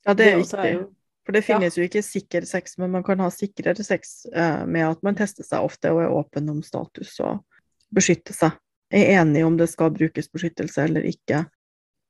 Ja, 0.06 0.14
det 0.16 0.30
er 0.30 0.40
viktig. 0.40 0.72
For 1.26 1.34
det 1.34 1.42
finnes 1.42 1.74
ja. 1.74 1.82
jo 1.82 1.88
ikke 1.88 2.04
sikker 2.06 2.44
sex, 2.46 2.76
men 2.78 2.92
man 2.94 3.02
kan 3.06 3.18
ha 3.18 3.26
sikrere 3.34 3.82
sex 3.82 4.20
eh, 4.30 4.62
med 4.70 4.86
at 4.86 5.02
man 5.02 5.16
tester 5.18 5.46
seg 5.46 5.64
ofte 5.66 5.90
og 5.90 6.04
er 6.04 6.14
åpen 6.14 6.52
om 6.52 6.60
status 6.62 7.16
og 7.18 7.42
beskytter 7.94 8.36
seg. 8.36 8.54
Er 8.94 9.18
enig 9.18 9.42
om 9.42 9.56
det 9.58 9.66
skal 9.72 9.90
brukes 9.90 10.30
beskyttelse 10.30 10.84
eller 10.86 11.08
ikke. 11.08 11.42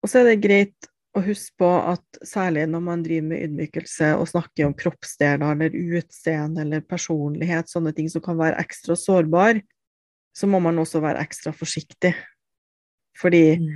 Og 0.05 0.13
så 0.13 0.21
er 0.21 0.29
det 0.29 0.43
greit 0.45 0.91
å 1.17 1.23
huske 1.25 1.57
på 1.63 1.69
at 1.95 2.19
særlig 2.29 2.67
når 2.69 2.83
man 2.85 3.05
driver 3.05 3.31
med 3.31 3.47
ydmykelse 3.47 4.11
og 4.19 4.29
snakker 4.29 4.69
om 4.69 4.75
kroppsdeler 4.77 5.55
eller 5.55 5.79
utseende 5.97 6.67
eller 6.67 6.85
personlighet, 6.85 7.71
sånne 7.73 7.95
ting 7.97 8.11
som 8.13 8.25
kan 8.25 8.37
være 8.37 8.61
ekstra 8.61 8.99
sårbar, 9.01 9.63
så 10.37 10.49
må 10.51 10.61
man 10.61 10.77
også 10.83 11.01
være 11.01 11.23
ekstra 11.25 11.55
forsiktig. 11.57 12.13
Fordi 13.17 13.57
mm. 13.63 13.71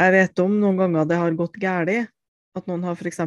jeg 0.00 0.16
vet 0.16 0.40
om 0.40 0.56
noen 0.62 0.80
ganger 0.80 1.10
det 1.10 1.20
har 1.20 1.36
gått 1.36 1.60
galt, 1.60 2.08
at 2.56 2.72
noen 2.72 2.88
har 2.88 2.96
f.eks. 2.96 3.20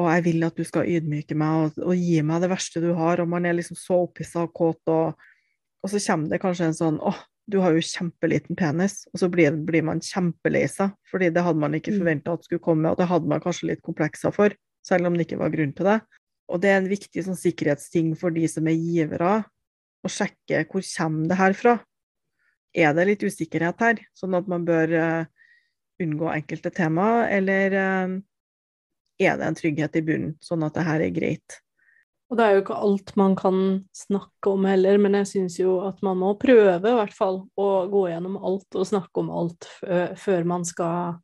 og 0.00 0.08
jeg 0.08 0.24
vil 0.24 0.46
at 0.46 0.56
du 0.56 0.64
skal 0.64 0.88
ydmyke 0.88 1.36
meg 1.38 1.66
og, 1.66 1.82
og, 1.84 1.92
gi 1.98 2.22
meg 2.24 2.40
det 2.44 2.50
verste 2.52 2.80
du 2.82 2.92
har, 2.96 3.20
og 3.20 3.28
man 3.28 3.46
er 3.46 3.58
liksom 3.58 3.76
så 3.78 4.02
opphissa 4.06 4.46
og 4.46 4.54
kåt, 4.56 4.80
og, 4.88 5.28
og, 5.82 5.92
så 5.92 6.00
kommer 6.06 6.32
det 6.32 6.40
kanskje 6.42 6.70
en 6.70 6.78
sånn 6.78 6.98
åh, 7.02 7.20
du 7.52 7.58
har 7.60 7.74
jo 7.74 7.84
kjempeliten 7.84 8.56
penis, 8.56 9.02
og 9.12 9.20
så 9.20 9.28
blir, 9.32 9.54
blir 9.66 9.84
man 9.84 10.00
kjempelei 10.04 10.64
seg, 10.70 10.94
fordi 11.10 11.28
det 11.34 11.44
hadde 11.44 11.60
man 11.60 11.76
ikke 11.76 11.92
mm. 11.92 12.00
forventa 12.00 12.36
at 12.36 12.48
skulle 12.48 12.64
komme, 12.64 12.92
og 12.92 13.00
det 13.00 13.10
hadde 13.10 13.28
man 13.28 13.42
kanskje 13.44 13.72
litt 13.72 13.84
komplekser 13.84 14.34
for, 14.34 14.54
selv 14.86 15.08
om 15.08 15.18
det 15.18 15.26
ikke 15.26 15.40
var 15.42 15.52
grunn 15.52 15.74
til 15.76 15.90
det. 15.90 15.98
Og 16.52 16.62
det 16.62 16.70
er 16.70 16.80
en 16.80 16.90
viktig 16.90 17.24
sånn, 17.26 17.38
sikkerhetsting 17.38 18.14
for 18.18 18.34
de 18.34 18.46
som 18.50 18.66
er 18.70 18.78
givere, 18.78 19.34
å 20.02 20.10
sjekke 20.10 20.64
hvor 20.70 20.82
kommer 20.86 21.30
det 21.30 21.38
her 21.38 21.54
fra. 21.58 21.76
Er 22.72 22.94
det 22.96 23.06
litt 23.06 23.22
usikkerhet 23.26 23.84
her, 23.84 24.02
sånn 24.16 24.34
at 24.38 24.48
man 24.50 24.64
bør 24.66 24.94
uh, 24.96 25.46
unngå 26.02 26.30
enkelte 26.32 26.72
tema, 26.74 27.26
eller 27.30 27.76
uh, 27.76 28.16
er 29.24 29.38
det 29.40 29.48
en 29.48 29.58
trygghet 29.58 29.98
i 29.98 30.04
bunnen, 30.06 30.34
sånn 30.44 30.64
at 30.66 30.76
det 30.76 30.86
her 30.86 31.04
er 31.04 31.14
greit? 31.14 31.58
Og 32.32 32.38
det 32.38 32.44
er 32.46 32.54
jo 32.56 32.62
ikke 32.62 32.78
alt 32.80 33.10
man 33.20 33.34
kan 33.36 33.56
snakke 33.92 34.54
om 34.54 34.64
heller, 34.64 34.96
men 35.02 35.18
jeg 35.20 35.28
syns 35.34 35.58
jo 35.60 35.74
at 35.84 35.98
man 36.04 36.16
må 36.22 36.30
prøve, 36.40 36.80
i 36.80 36.96
hvert 36.96 37.12
fall, 37.12 37.42
å 37.60 37.68
gå 37.92 38.06
gjennom 38.08 38.38
alt 38.40 38.78
og 38.78 38.88
snakke 38.88 39.20
om 39.20 39.28
alt 39.42 39.68
før 40.16 40.48
man 40.48 40.64
skal 40.64 41.20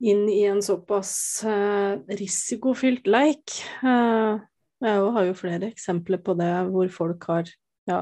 inn 0.00 0.28
i 0.28 0.42
en 0.44 0.62
såpass 0.62 1.42
uh, 1.46 1.96
risikofylt 2.08 3.06
leik. 3.08 3.52
Uh, 3.82 4.40
jeg 4.84 5.10
har 5.16 5.28
jo 5.28 5.36
flere 5.36 5.70
eksempler 5.70 6.20
på 6.24 6.36
det 6.36 6.52
hvor 6.72 6.90
folk 6.92 7.28
har 7.30 7.52
ja, 7.88 8.00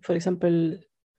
f.eks. 0.00 0.30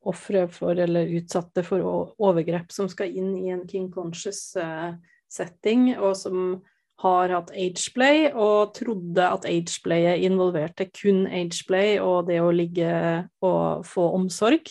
ofre 0.06 0.46
for 0.54 0.82
eller 0.82 1.14
utsatte 1.20 1.66
for 1.66 2.14
overgrep 2.18 2.74
som 2.74 2.90
skal 2.90 3.14
inn 3.14 3.36
i 3.38 3.52
en 3.54 3.66
King 3.70 3.92
Conscious 3.94 4.56
uh, 4.58 4.96
setting, 5.30 5.92
og 5.98 6.16
som 6.18 6.64
har 7.04 7.34
hatt 7.34 7.52
ageplay 7.52 8.30
og 8.32 8.74
trodde 8.78 9.26
at 9.28 9.48
ageplayet 9.50 10.24
involverte 10.26 10.88
kun 10.96 11.26
ageplay 11.28 11.98
og 12.00 12.30
det 12.30 12.40
å 12.42 12.54
ligge 12.56 12.92
og 13.44 13.84
få 13.88 14.08
omsorg. 14.16 14.70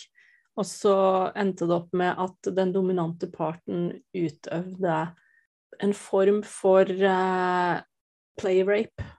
Og 0.55 0.65
så 0.65 0.95
endte 1.37 1.67
det 1.67 1.75
opp 1.75 1.91
med 1.93 2.15
at 2.25 2.49
den 2.55 2.71
dominante 2.73 3.27
parten 3.29 3.91
utøvde 4.15 4.97
en 5.83 5.93
form 5.97 6.39
for 6.47 6.87
uh, 6.87 7.83
playrape 8.39 9.11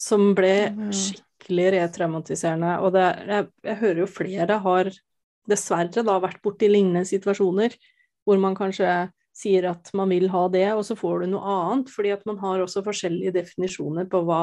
som 0.00 0.30
ble 0.36 0.54
skikkelig 0.92 1.26
skikkelig 1.40 1.72
retraumatiserende. 1.78 2.78
Og 2.84 2.92
det, 2.92 3.06
jeg, 3.26 3.48
jeg, 3.64 3.76
hører 3.80 4.00
jo 4.02 4.10
flere 4.10 4.58
har 4.60 4.90
dessverre 5.48 6.04
da 6.04 6.18
vært 6.20 6.42
borti 6.42 6.68
lignende 6.68 7.04
situasjoner 7.08 7.74
hvor 8.24 8.38
man 8.38 8.54
kanskje 8.54 9.10
sier 9.36 9.68
at 9.70 9.90
man 9.96 10.10
vil 10.12 10.28
ha 10.32 10.46
det, 10.52 10.66
og 10.74 10.82
så 10.86 10.96
får 10.98 11.22
du 11.22 11.32
noe 11.34 11.54
annet. 11.54 11.92
Fordi 11.92 12.12
at 12.14 12.26
man 12.28 12.40
har 12.42 12.62
også 12.64 12.84
forskjellige 12.86 13.34
definisjoner 13.38 14.08
på 14.10 14.22
hva, 14.28 14.42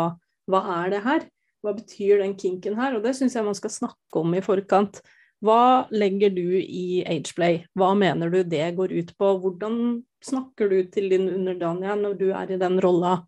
hva 0.50 0.64
er 0.82 0.96
det 0.96 1.04
her? 1.06 1.28
Hva 1.66 1.74
betyr 1.78 2.22
den 2.24 2.36
kinken 2.40 2.78
her? 2.80 2.98
Og 2.98 3.06
det 3.06 3.16
syns 3.18 3.36
jeg 3.38 3.46
man 3.46 3.58
skal 3.58 3.74
snakke 3.74 4.22
om 4.22 4.36
i 4.38 4.44
forkant. 4.46 5.02
Hva 5.46 5.86
legger 5.94 6.32
du 6.34 6.58
i 6.58 7.04
ageplay? 7.06 7.62
Hva 7.78 7.92
mener 7.98 8.32
du 8.34 8.40
det 8.42 8.72
går 8.78 8.94
ut 8.96 9.12
på? 9.20 9.34
Hvordan 9.44 10.00
snakker 10.26 10.72
du 10.72 10.78
til 10.94 11.12
din 11.14 11.28
underdanige 11.30 11.98
når 12.00 12.16
du 12.18 12.30
er 12.32 12.54
i 12.54 12.62
den 12.62 12.80
rolla? 12.82 13.20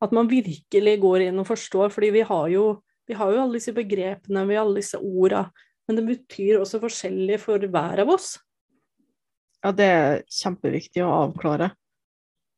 At 0.00 0.14
man 0.16 0.30
virkelig 0.30 0.94
går 1.02 1.26
inn 1.26 1.42
og 1.42 1.50
forstår, 1.50 1.90
fordi 1.92 2.14
vi 2.14 2.22
har 2.24 2.46
jo, 2.48 2.64
vi 3.04 3.16
har 3.18 3.34
jo 3.34 3.42
alle 3.42 3.58
disse 3.58 3.74
begrepene, 3.76 4.46
vi 4.48 4.56
har 4.56 4.64
alle 4.64 4.80
disse 4.80 4.96
orda, 4.96 5.50
men 5.88 5.98
det 5.98 6.06
betyr 6.06 6.62
også 6.62 6.80
forskjellig 6.80 7.36
for 7.42 7.60
hver 7.60 8.00
av 8.06 8.14
oss. 8.14 8.38
Ja, 9.60 9.72
det 9.76 9.86
er 9.86 10.22
kjempeviktig 10.32 11.04
å 11.04 11.12
avklare. 11.26 11.70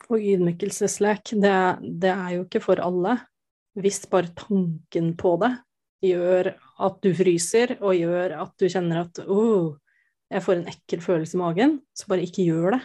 Og 0.09 0.23
ydmykelseslek, 0.23 1.35
det, 1.43 1.59
det 2.03 2.13
er 2.13 2.31
jo 2.37 2.47
ikke 2.47 2.63
for 2.63 2.83
alle. 2.83 3.17
Hvis 3.79 4.03
bare 4.11 4.35
tanken 4.37 5.13
på 5.19 5.37
det 5.41 5.53
gjør 6.05 6.53
at 6.83 6.99
du 7.03 7.13
fryser, 7.17 7.77
og 7.81 7.97
gjør 7.97 8.37
at 8.43 8.53
du 8.61 8.67
kjenner 8.69 9.05
at 9.05 9.23
oh, 9.25 9.73
jeg 10.33 10.45
får 10.45 10.59
en 10.59 10.69
ekkel 10.73 11.03
følelse 11.05 11.39
i 11.39 11.41
magen, 11.41 11.79
så 11.97 12.11
bare 12.11 12.27
ikke 12.27 12.47
gjør 12.47 12.77
det. 12.77 12.83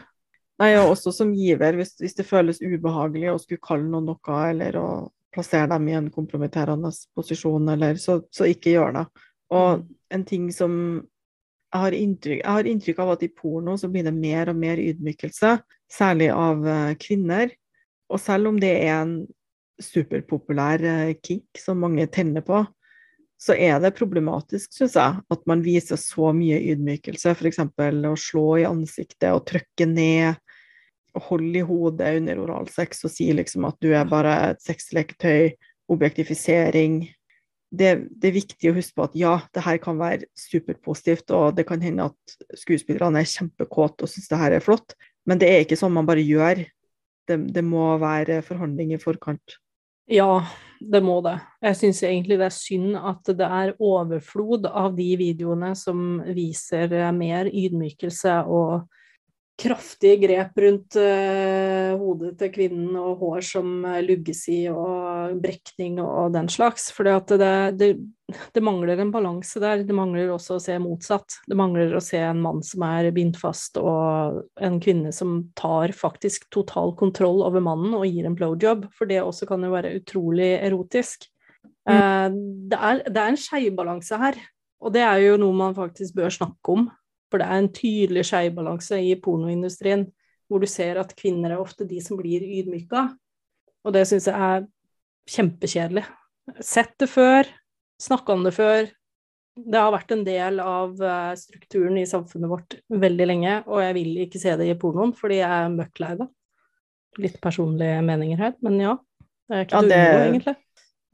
Nei, 0.62 0.72
og 0.80 0.96
også 0.96 1.14
som 1.14 1.34
giver, 1.38 1.78
hvis, 1.78 1.94
hvis 2.02 2.18
det 2.18 2.26
føles 2.26 2.64
ubehagelig 2.64 3.30
å 3.30 3.38
skulle 3.42 3.62
kalle 3.62 3.86
noen 3.92 4.10
noe, 4.10 4.40
eller 4.50 4.80
å 4.82 4.88
plassere 5.34 5.70
dem 5.70 5.86
i 5.92 5.98
en 6.00 6.10
kompromitterende 6.14 6.90
posisjon, 7.18 7.70
eller 7.76 8.00
så, 8.02 8.20
så 8.34 8.48
ikke 8.50 8.74
gjør 8.74 8.96
det. 8.98 9.06
Og 9.54 9.68
mm. 9.84 9.86
en 10.18 10.26
ting 10.28 10.48
som 10.56 10.74
jeg 11.68 11.84
har, 11.84 11.96
inntrykk, 11.96 12.40
jeg 12.40 12.56
har 12.58 12.70
inntrykk 12.72 13.00
av 13.04 13.14
at 13.18 13.24
i 13.26 13.32
porno 13.36 13.76
så 13.80 13.90
blir 13.92 14.06
det 14.08 14.16
mer 14.16 14.52
og 14.52 14.60
mer 14.60 14.80
ydmykelse, 14.80 15.58
særlig 15.92 16.30
av 16.32 16.64
uh, 16.64 16.94
kvinner. 17.02 17.52
Og 18.08 18.22
selv 18.24 18.54
om 18.54 18.60
det 18.62 18.72
er 18.86 18.94
en 19.02 19.18
superpopulær 19.84 20.84
uh, 20.88 21.12
kick 21.20 21.60
som 21.60 21.84
mange 21.84 22.08
tenner 22.14 22.46
på, 22.48 22.64
så 23.38 23.54
er 23.54 23.78
det 23.84 23.94
problematisk, 23.98 24.72
syns 24.74 24.96
jeg, 24.98 25.20
at 25.30 25.44
man 25.50 25.62
viser 25.62 26.00
så 26.02 26.32
mye 26.34 26.58
ydmykelse. 26.72 27.36
F.eks. 27.36 27.60
å 27.62 28.16
slå 28.18 28.48
i 28.64 28.66
ansiktet 28.66 29.30
og 29.30 29.46
trykke 29.52 29.86
ned, 29.92 30.40
og 31.18 31.28
holde 31.32 31.60
i 31.60 31.66
hodet 31.66 32.16
under 32.22 32.42
oralsex 32.44 33.04
og 33.06 33.14
si 33.14 33.30
liksom 33.34 33.66
at 33.70 33.78
du 33.82 33.92
er 33.98 34.10
bare 34.10 34.34
et 34.52 34.64
sexleketøy, 34.66 35.54
objektifisering. 35.92 37.04
Det, 37.68 37.90
det, 38.16 38.30
er 38.30 38.36
viktig 38.38 38.70
å 38.72 38.76
huske 38.78 38.96
på 38.96 39.06
at 39.10 39.16
ja, 39.20 39.34
det 39.52 39.66
her 39.66 39.80
kan 39.84 40.00
være 40.00 40.30
superpositivt, 40.40 41.34
og 41.36 41.58
det 41.58 41.66
kan 41.68 41.82
hende 41.84 42.08
at 42.08 42.38
skuespillerne 42.56 43.20
er 43.20 43.28
kjempekåte 43.28 44.08
og 44.08 44.12
syns 44.12 44.32
det 44.32 44.40
her 44.40 44.56
er 44.56 44.64
flott, 44.64 44.96
men 45.28 45.42
det 45.42 45.50
er 45.52 45.66
ikke 45.66 45.80
sånn 45.80 45.96
man 45.98 46.08
bare 46.08 46.24
gjør. 46.24 46.64
Det, 47.28 47.42
det 47.52 47.64
må 47.68 47.90
være 48.00 48.40
forhandling 48.46 48.94
i 48.96 49.02
forkant. 49.02 49.58
Ja, 50.08 50.46
det 50.80 51.02
må 51.04 51.18
det. 51.26 51.36
Jeg 51.60 51.76
syns 51.76 52.00
egentlig 52.08 52.38
det 52.40 52.48
er 52.48 52.56
synd 52.56 52.96
at 52.96 53.28
det 53.36 53.48
er 53.60 53.74
overflod 53.84 54.70
av 54.72 54.94
de 54.96 55.10
videoene 55.20 55.74
som 55.76 56.22
viser 56.32 56.94
mer 57.12 57.50
ydmykelse 57.52 58.38
og 58.48 58.88
kraftige 59.58 60.20
grep 60.22 60.60
rundt 60.62 60.98
uh, 61.02 61.96
hodet 61.98 62.36
til 62.38 62.52
kvinnen 62.54 62.98
og 63.00 63.24
hår 63.24 63.46
som 63.46 63.86
lugges 64.06 64.44
i 64.54 64.60
og 64.70 65.38
brekning 65.42 65.98
og 66.04 66.36
den 66.36 66.50
slags. 66.52 66.92
For 66.94 67.08
det, 67.08 67.40
det, 67.80 67.90
det, 68.54 68.64
mangler 68.64 69.02
en 69.02 69.14
balanse 69.14 69.62
der. 69.64 69.82
Det 69.88 69.98
mangler 69.98 70.30
også 70.34 70.58
å 70.58 70.64
se 70.64 70.78
motsatt. 70.82 71.40
Det 71.50 71.58
mangler 71.58 71.96
å 71.98 72.04
se 72.04 72.22
en 72.22 72.44
mann 72.44 72.62
som 72.66 72.86
er 72.86 73.10
bindt 73.16 73.40
fast 73.42 73.80
og 73.82 74.44
en 74.62 74.78
kvinne 74.84 75.14
som 75.16 75.40
tar 75.58 75.96
faktisk 75.96 76.50
total 76.54 76.94
kontroll 77.00 77.42
over 77.48 77.64
mannen 77.64 77.98
og 77.98 78.06
gir 78.06 78.30
en 78.30 78.38
blowjob. 78.38 78.86
For 78.94 79.10
det 79.10 79.24
også 79.24 79.50
kan 79.50 79.66
jo 79.66 79.74
være 79.74 79.96
utrolig 79.98 80.54
erotisk. 80.60 81.30
Mm. 81.88 81.98
Uh, 81.98 82.30
det, 82.70 82.78
er, 82.78 83.04
det 83.10 83.24
er 83.24 83.34
en 83.34 83.42
skeiv 83.42 83.84
her. 84.22 84.40
Og 84.78 84.94
det 84.94 85.02
er 85.02 85.24
jo 85.24 85.38
noe 85.42 85.58
man 85.58 85.78
faktisk 85.78 86.18
bør 86.18 86.34
snakke 86.34 86.76
om. 86.76 86.88
For 87.32 87.42
det 87.42 87.48
er 87.48 87.62
en 87.62 87.72
tydelig 87.76 88.24
skjevbalanse 88.30 89.00
i 89.04 89.16
pornoindustrien, 89.20 90.06
hvor 90.48 90.64
du 90.64 90.68
ser 90.70 91.00
at 91.02 91.16
kvinner 91.18 91.54
er 91.54 91.62
ofte 91.62 91.88
de 91.88 92.00
som 92.04 92.20
blir 92.20 92.44
ydmyka. 92.46 93.10
Og 93.88 93.96
det 93.96 94.06
syns 94.08 94.30
jeg 94.30 94.36
er 94.36 94.68
kjempekjedelig. 95.32 96.06
Sett 96.64 96.94
det 97.02 97.10
før, 97.12 97.50
snakka 98.02 98.36
om 98.36 98.46
det 98.48 98.54
før. 98.56 98.88
Det 99.58 99.80
har 99.82 99.92
vært 99.92 100.14
en 100.14 100.24
del 100.24 100.62
av 100.62 101.02
eh, 101.02 101.34
strukturen 101.40 101.98
i 101.98 102.06
samfunnet 102.08 102.52
vårt 102.52 102.78
veldig 102.94 103.28
lenge, 103.28 103.56
og 103.66 103.82
jeg 103.82 103.96
vil 103.98 104.12
ikke 104.28 104.42
se 104.42 104.54
det 104.60 104.70
i 104.70 104.78
pornoen, 104.80 105.16
fordi 105.18 105.42
jeg 105.42 105.50
er 105.50 105.74
møkk 105.74 106.04
lei 106.04 106.12
det. 106.20 106.28
Litt 107.26 107.40
personlige 107.42 108.04
meninger 108.06 108.44
her, 108.44 108.54
men 108.64 108.78
ja. 108.84 108.94
Det 109.48 109.58
er 109.58 109.66
ikke 109.66 109.80
ja, 109.80 109.90
det, 109.90 109.98
noe, 109.98 110.28
egentlig. 110.28 110.56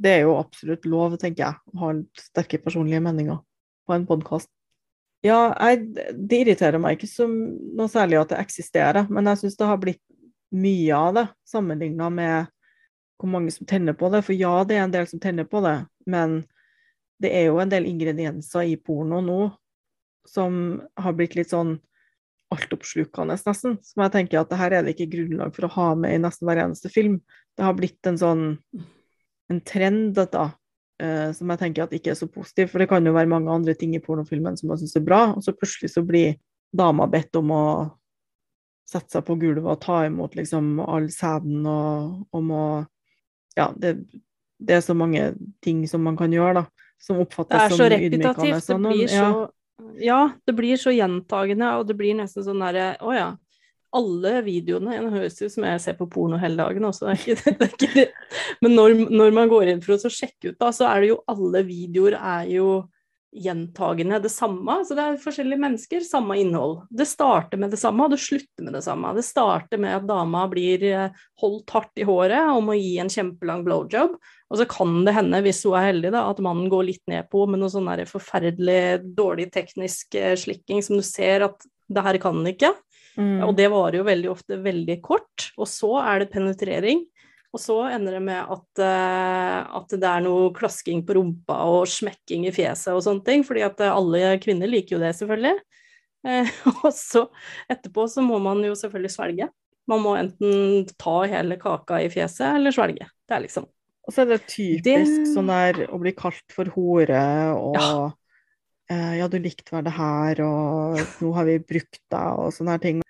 Det 0.04 0.12
er 0.12 0.26
jo 0.26 0.36
absolutt 0.36 0.88
lov, 0.89 1.15
tenker 1.21 1.45
jeg, 1.45 1.62
å 1.71 1.82
ha 1.86 1.93
sterke 2.19 2.60
personlige 2.62 3.02
meninger 3.06 3.39
på 3.88 3.95
en 3.95 4.08
podkast. 4.10 4.52
Ja, 5.23 5.53
jeg, 5.55 5.93
det 6.19 6.41
irriterer 6.41 6.81
meg 6.83 6.97
ikke 6.97 7.07
så 7.07 7.29
noe 7.29 7.88
særlig 7.91 8.19
at 8.19 8.33
det 8.33 8.41
eksisterer, 8.43 9.07
men 9.07 9.29
jeg 9.31 9.43
syns 9.43 9.55
det 9.59 9.69
har 9.69 9.79
blitt 9.79 10.01
mye 10.53 10.97
av 10.97 11.13
det, 11.17 11.27
sammenligna 11.47 12.09
med 12.13 12.49
hvor 13.17 13.31
mange 13.31 13.53
som 13.55 13.67
tenner 13.69 13.95
på 13.95 14.09
det. 14.12 14.19
For 14.27 14.36
ja, 14.36 14.51
det 14.67 14.77
er 14.77 14.83
en 14.83 14.93
del 14.93 15.07
som 15.09 15.21
tenner 15.23 15.47
på 15.49 15.63
det, 15.63 15.77
men 16.12 16.41
det 17.23 17.31
er 17.38 17.47
jo 17.47 17.62
en 17.63 17.71
del 17.71 17.88
ingredienser 17.88 18.67
i 18.67 18.75
porno 18.75 19.21
nå 19.23 19.39
som 20.27 20.81
har 20.99 21.15
blitt 21.15 21.38
litt 21.39 21.51
sånn 21.51 21.77
altoppslukende, 22.53 23.38
nesten. 23.47 23.77
Som 23.83 24.03
jeg 24.03 24.13
tenker 24.13 24.41
at 24.41 24.51
det 24.51 24.59
her 24.59 24.75
er 24.75 24.86
det 24.86 24.93
ikke 24.95 25.12
grunnlag 25.15 25.55
for 25.55 25.67
å 25.67 25.73
ha 25.77 25.88
med 25.99 26.15
i 26.15 26.21
nesten 26.21 26.47
hver 26.47 26.62
eneste 26.65 26.91
film. 26.91 27.21
Det 27.55 27.65
har 27.65 27.75
blitt 27.77 28.12
en 28.12 28.19
sånn 28.19 28.43
en 29.51 29.59
trend, 29.67 30.13
dette, 30.17 30.45
eh, 31.01 31.29
som 31.36 31.49
jeg 31.53 31.62
tenker 31.62 31.86
at 31.86 31.95
ikke 31.95 32.13
er 32.13 32.19
så 32.19 32.27
positiv. 32.29 32.69
For 32.71 32.84
det 32.84 32.89
kan 32.91 33.06
jo 33.06 33.15
være 33.15 33.32
mange 33.32 33.51
andre 33.53 33.75
ting 33.77 33.95
i 33.95 34.01
pornofilmen 34.03 34.58
som 34.60 34.71
man 34.71 34.82
syns 34.82 34.95
er 34.99 35.06
bra, 35.06 35.25
og 35.34 35.45
så 35.45 35.56
plutselig 35.56 35.93
så 35.93 36.03
blir 36.06 36.38
dama 36.73 37.08
bedt 37.10 37.36
om 37.39 37.53
å 37.53 37.63
sette 38.89 39.15
seg 39.15 39.25
på 39.25 39.38
gulvet 39.41 39.69
og 39.69 39.82
ta 39.82 40.03
imot 40.08 40.36
liksom 40.38 40.77
all 40.84 41.08
sæden 41.13 41.65
og 41.69 42.36
om 42.36 42.51
å 42.53 42.65
Ja, 43.53 43.67
det, 43.77 44.08
det, 44.58 44.79
er 44.79 44.79
så 44.82 44.95
mange 44.97 45.36
ting 45.62 45.84
som 45.86 46.01
man 46.01 46.15
kan 46.17 46.32
gjøre, 46.34 46.63
da. 46.63 46.88
Som 46.97 47.19
oppfattes 47.21 47.75
som 47.75 47.86
ydmykende. 47.86 48.58
Det 48.65 48.77
blir 48.82 49.12
så 49.12 49.27
ja. 49.27 49.43
ja, 50.01 50.21
det 50.49 50.56
blir 50.58 50.79
så 50.82 50.89
gjentagende, 50.89 51.67
og 51.77 51.86
det 51.86 51.93
blir 51.99 52.17
nesten 52.17 52.47
sånn 52.47 52.63
derre 52.63 52.95
Å 52.97 53.13
ja, 53.13 53.27
alle 53.93 54.39
videoene 54.45 54.97
Det 54.97 55.13
høres 55.13 55.38
ut 55.41 55.53
som 55.53 55.67
jeg 55.67 55.82
ser 55.84 55.97
på 55.99 56.08
porno 56.12 56.39
hele 56.41 56.58
dagen 56.60 56.88
også, 56.88 57.08
det 57.08 57.13
er 57.13 57.21
ikke, 57.21 57.53
det 57.60 57.67
er 57.67 57.77
ikke 57.77 57.93
det. 57.93 58.08
Men 58.65 58.75
når, 58.79 58.97
når, 59.12 59.38
man 59.38 59.51
går 59.51 59.73
inn 59.73 59.86
for 59.86 59.95
å 59.95 60.12
sjekke 60.12 60.53
ut, 60.53 60.60
da, 60.60 60.73
så 60.75 60.89
er 60.89 61.03
det 61.03 61.13
jo 61.13 61.21
alle 61.32 61.63
videoer 61.67 62.17
er 62.19 62.51
jo 62.56 62.67
gjentagende 63.34 64.19
det 64.21 64.29
samme. 64.29 64.75
Så 64.86 64.95
det 64.97 65.03
er 65.03 65.19
forskjellige 65.21 65.62
mennesker, 65.62 66.03
samme 66.06 66.38
innhold. 66.39 66.84
Det 66.93 67.08
starter 67.10 67.60
med 67.62 67.73
det 67.73 67.79
samme, 67.82 68.06
og 68.06 68.13
det 68.13 68.21
slutter 68.21 68.65
med 68.65 68.77
det 68.77 68.84
samme. 68.86 69.13
Det 69.17 69.25
starter 69.25 69.82
med 69.82 69.97
at 69.97 70.08
dama 70.10 70.45
blir 70.51 70.86
eh, 70.89 71.23
holdt 71.41 71.73
hardt 71.73 72.01
i 72.01 72.08
håret 72.08 72.53
om 72.53 72.69
å 72.69 72.77
gi 72.77 72.95
en 73.01 73.12
kjempelang 73.12 73.65
blowjob. 73.65 74.15
Og 74.53 74.60
så 74.60 74.67
kan 74.69 74.99
det 75.08 75.15
hende, 75.17 75.41
hvis 75.45 75.63
hun 75.65 75.77
er 75.79 75.89
heldig, 75.89 76.13
da, 76.13 76.27
at 76.29 76.41
mannen 76.45 76.69
går 76.71 76.89
litt 76.91 77.03
ned 77.10 77.29
på 77.34 77.47
med 77.49 77.63
noe 77.63 77.73
sånn 77.73 77.89
forferdelig 78.10 79.01
dårlig 79.17 79.49
teknisk 79.53 80.17
eh, 80.19 80.36
slikking 80.39 80.84
som 80.86 80.99
du 80.99 81.06
ser 81.06 81.49
at 81.49 81.69
det 81.93 82.06
her 82.06 82.19
kan 82.21 82.38
han 82.39 82.53
ikke. 82.53 82.73
Mm. 83.17 83.43
Og 83.45 83.54
det 83.58 83.69
varer 83.71 83.99
jo 83.99 84.06
veldig 84.08 84.30
ofte 84.32 84.60
veldig 84.63 84.99
kort. 85.06 85.49
Og 85.58 85.69
så 85.69 85.91
er 86.02 86.23
det 86.23 86.32
penetrering. 86.34 87.04
Og 87.54 87.62
så 87.62 87.76
ender 87.93 88.17
det 88.17 88.23
med 88.26 88.54
at, 88.56 88.69
uh, 88.82 89.60
at, 89.78 89.91
det 89.93 90.10
er 90.10 90.23
noe 90.26 90.49
klasking 90.58 91.04
på 91.06 91.19
rumpa 91.19 91.60
og 91.69 91.86
smekking 91.89 92.47
i 92.49 92.54
fjeset 92.56 92.95
og 92.95 93.04
sånne 93.06 93.26
ting. 93.28 93.45
fordi 93.45 93.65
at 93.67 93.84
alle 93.86 94.39
kvinner 94.41 94.69
liker 94.69 94.97
jo 94.97 95.04
det, 95.04 95.13
selvfølgelig. 95.19 95.60
Uh, 96.26 96.49
og 96.88 96.89
så 96.97 97.28
etterpå 97.69 98.08
så 98.10 98.26
må 98.26 98.41
man 98.41 98.63
jo 98.65 98.73
selvfølgelig 98.80 99.13
svelge. 99.13 99.52
Man 99.91 100.02
må 100.02 100.15
enten 100.17 100.88
ta 100.97 101.17
hele 101.30 101.60
kaka 101.62 102.02
i 102.02 102.10
fjeset 102.12 102.56
eller 102.56 102.73
svelge. 102.73 103.06
Det 103.28 103.38
er 103.38 103.45
liksom 103.45 103.67
Og 104.08 104.15
så 104.15 104.23
er 104.23 104.34
det 104.34 104.41
typisk 104.47 105.19
det... 105.21 105.30
sånn 105.36 105.52
der 105.52 105.86
å 105.91 105.99
bli 106.02 106.15
kalt 106.17 106.56
for 106.56 106.71
hore 106.73 107.23
og 107.54 107.78
ja. 107.78 107.93
Uh, 108.91 109.15
ja, 109.17 109.30
du 109.32 109.38
likte 109.39 109.76
vel 109.76 109.86
det 109.88 109.96
her, 109.96 110.43
og 110.43 111.00
nå 111.24 111.32
har 111.38 111.48
vi 111.48 111.62
brukt 111.63 112.02
deg, 112.12 112.39
og 112.39 112.52
sånne 112.56 112.76
her 112.76 112.84
ting 112.84 113.04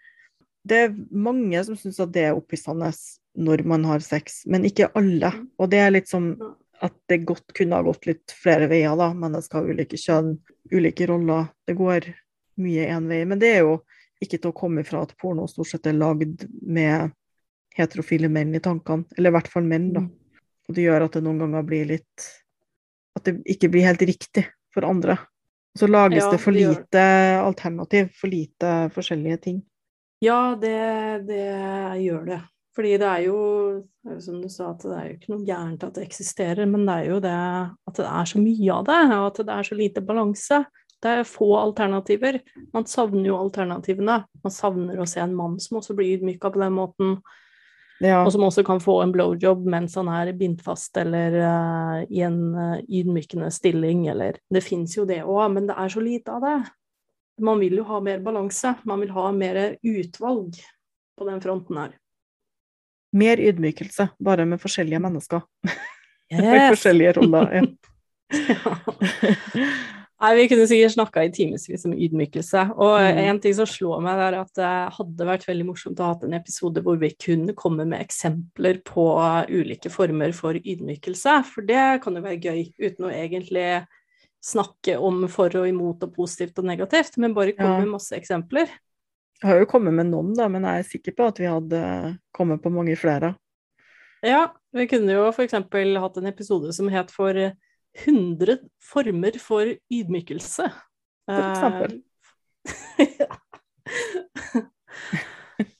det 0.63 0.79
er 0.79 0.93
mange 1.11 1.59
som 1.67 1.77
syns 1.77 1.99
at 1.99 2.11
det 2.15 2.27
er 2.29 2.37
opphissende 2.37 2.89
når 3.33 3.63
man 3.67 3.85
har 3.87 4.03
sex, 4.05 4.43
men 4.47 4.65
ikke 4.67 4.91
alle. 4.95 5.31
Mm. 5.33 5.47
Og 5.59 5.71
det 5.71 5.79
er 5.83 5.95
litt 5.95 6.11
som 6.11 6.33
at 6.83 6.95
det 7.11 7.23
godt 7.27 7.53
kunne 7.55 7.79
ha 7.79 7.85
gått 7.85 8.07
litt 8.07 8.35
flere 8.35 8.69
veier, 8.71 8.95
da. 8.99 9.09
Mennesker 9.15 9.59
har 9.59 9.71
ulike 9.71 9.99
kjønn, 9.99 10.35
ulike 10.71 11.07
roller. 11.09 11.49
Det 11.67 11.75
går 11.79 12.07
mye 12.63 12.87
én 12.91 13.09
vei. 13.11 13.21
Men 13.27 13.41
det 13.41 13.51
er 13.57 13.67
jo 13.67 13.77
ikke 14.23 14.39
til 14.39 14.51
å 14.51 14.55
komme 14.55 14.83
ifra 14.83 15.03
at 15.03 15.15
porno 15.19 15.47
stort 15.51 15.71
sett 15.71 15.89
er 15.89 15.97
lagd 15.97 16.45
med 16.61 17.11
heterofile 17.75 18.29
menn 18.31 18.55
i 18.55 18.63
tankene. 18.63 19.07
Eller 19.17 19.33
i 19.33 19.37
hvert 19.37 19.51
fall 19.51 19.67
menn, 19.67 19.91
da. 19.95 20.05
Mm. 20.05 20.41
Og 20.69 20.77
det 20.77 20.85
gjør 20.85 21.07
at 21.07 21.17
det 21.17 21.23
noen 21.25 21.43
ganger 21.43 21.65
blir 21.67 21.89
litt 21.89 22.29
At 23.19 23.27
det 23.27 23.33
ikke 23.51 23.67
blir 23.73 23.83
helt 23.83 24.01
riktig 24.07 24.45
for 24.73 24.87
andre. 24.87 25.17
Så 25.79 25.89
lages 25.89 26.21
ja, 26.21 26.31
det 26.31 26.39
for 26.41 26.53
lite 26.53 27.03
alternativ, 27.41 28.11
for 28.13 28.29
lite 28.29 28.73
forskjellige 28.93 29.37
ting. 29.47 29.61
Ja, 30.23 30.55
det, 30.59 30.77
det, 31.27 31.45
gjør 32.03 32.27
det. 32.27 32.41
Fordi 32.73 32.93
det 33.01 33.09
er 33.09 33.23
jo, 33.25 33.39
som 34.21 34.37
du 34.41 34.47
sa, 34.49 34.71
at 34.71 34.85
det 34.85 34.93
er 34.97 35.07
jo 35.07 35.17
ikke 35.17 35.33
noe 35.33 35.45
gærent 35.45 35.83
at 35.85 35.97
det 35.97 36.05
eksisterer, 36.07 36.63
men 36.69 36.85
det 36.87 36.95
er 36.95 37.09
jo 37.09 37.17
det 37.21 37.33
at 37.33 37.99
det 37.99 38.05
er 38.07 38.29
så 38.29 38.41
mye 38.41 38.77
av 38.77 38.87
det, 38.87 39.01
og 39.17 39.25
at 39.27 39.41
det 39.43 39.57
er 39.57 39.67
så 39.67 39.77
lite 39.77 40.05
balanse. 40.05 40.63
Det 41.03 41.11
er 41.11 41.27
få 41.27 41.49
alternativer. 41.59 42.39
Man 42.73 42.87
savner 42.87 43.27
jo 43.27 43.39
alternativene. 43.41 44.21
Man 44.45 44.55
savner 44.55 45.01
å 45.01 45.07
se 45.09 45.19
en 45.21 45.35
mann 45.35 45.57
som 45.61 45.81
også 45.81 45.97
blir 45.97 46.15
ydmyka 46.15 46.53
på 46.53 46.61
den 46.63 46.77
måten. 46.77 47.17
Ja. 48.03 48.19
Og 48.25 48.33
som 48.35 48.43
også 48.43 48.65
kan 48.67 48.81
få 48.83 48.97
en 49.03 49.13
blowjob 49.13 49.63
mens 49.71 49.95
han 49.95 50.09
er 50.11 50.33
bindt 50.35 50.63
fast 50.65 50.97
eller 50.99 51.37
uh, 51.39 51.99
i 52.11 52.19
en 52.25 52.39
uh, 52.51 52.81
ydmykende 52.83 53.47
stilling, 53.53 54.07
eller 54.11 54.41
Det 54.51 54.63
fins 54.65 54.97
jo 54.97 55.05
det 55.07 55.21
òg, 55.23 55.45
men 55.53 55.69
det 55.69 55.77
er 55.79 55.93
så 55.93 56.03
lite 56.03 56.35
av 56.35 56.43
det. 56.43 56.57
Man 57.43 57.61
vil 57.63 57.79
jo 57.79 57.85
ha 57.87 58.01
mer 58.03 58.19
balanse. 58.25 58.75
Man 58.83 58.99
vil 59.01 59.13
ha 59.15 59.31
mer 59.31 59.61
utvalg 59.79 60.59
på 61.17 61.29
den 61.29 61.39
fronten 61.41 61.79
her. 61.79 61.95
Mer 63.15 63.39
ydmykelse, 63.39 64.09
bare 64.19 64.45
med 64.45 64.61
forskjellige 64.61 65.03
mennesker. 65.03 65.47
Yes. 66.33 66.71
forskjellige 66.71 67.11
roller. 67.19 67.51
Ja. 67.53 67.65
Nei, 70.23 70.35
Vi 70.37 70.43
kunne 70.47 70.65
sikkert 70.69 70.93
snakka 70.93 71.23
i 71.25 71.31
timevis 71.35 71.83
om 71.83 71.93
ydmykelse. 71.93 72.61
Og 72.79 72.93
mm. 72.95 73.17
en 73.25 73.39
ting 73.43 73.55
som 73.57 73.67
slår 73.67 74.03
meg, 74.05 74.21
er 74.23 74.37
at 74.39 74.53
det 74.55 74.69
hadde 74.95 75.27
vært 75.27 75.43
veldig 75.49 75.65
morsomt 75.67 75.99
å 75.99 76.13
ha 76.13 76.15
en 76.23 76.37
episode 76.37 76.83
hvor 76.85 77.01
vi 77.01 77.09
kunne 77.19 77.55
komme 77.59 77.83
med 77.83 77.99
eksempler 77.99 78.79
på 78.87 79.03
ulike 79.51 79.91
former 79.91 80.31
for 80.37 80.55
ydmykelse. 80.55 81.35
For 81.49 81.67
det 81.67 81.83
kan 82.05 82.15
jo 82.15 82.23
være 82.23 82.39
gøy, 82.39 82.63
uten 82.79 83.09
å 83.09 83.11
egentlig 83.11 83.67
snakke 84.43 84.95
om 84.99 85.25
for 85.31 85.51
og 85.59 85.67
imot 85.67 86.07
og 86.07 86.15
positivt 86.15 86.59
og 86.59 86.67
negativt, 86.71 87.19
men 87.19 87.35
bare 87.35 87.55
komme 87.57 87.77
ja. 87.77 87.83
med 87.83 87.93
masse 87.97 88.15
eksempler. 88.15 88.71
Jeg 89.41 89.49
har 89.49 89.59
jo 89.59 89.67
kommet 89.67 89.95
med 89.95 90.07
noen, 90.07 90.31
da, 90.37 90.47
men 90.51 90.63
jeg 90.67 90.79
er 90.79 90.87
sikker 90.87 91.15
på 91.17 91.27
at 91.31 91.39
vi 91.43 91.51
hadde 91.51 91.83
kommet 92.35 92.63
på 92.63 92.71
mange 92.71 92.95
flere. 92.99 93.33
Ja, 94.23 94.45
vi 94.71 94.87
kunne 94.87 95.15
jo 95.17 95.27
f.eks. 95.33 95.59
hatt 95.59 96.19
en 96.19 96.31
episode 96.31 96.71
som 96.75 96.87
het 96.91 97.11
for 97.11 97.35
100 98.05 98.57
former 98.81 99.37
for 99.41 99.69
ydmykelse. 99.93 100.65
For 101.29 101.43
eksempel. 101.51 102.01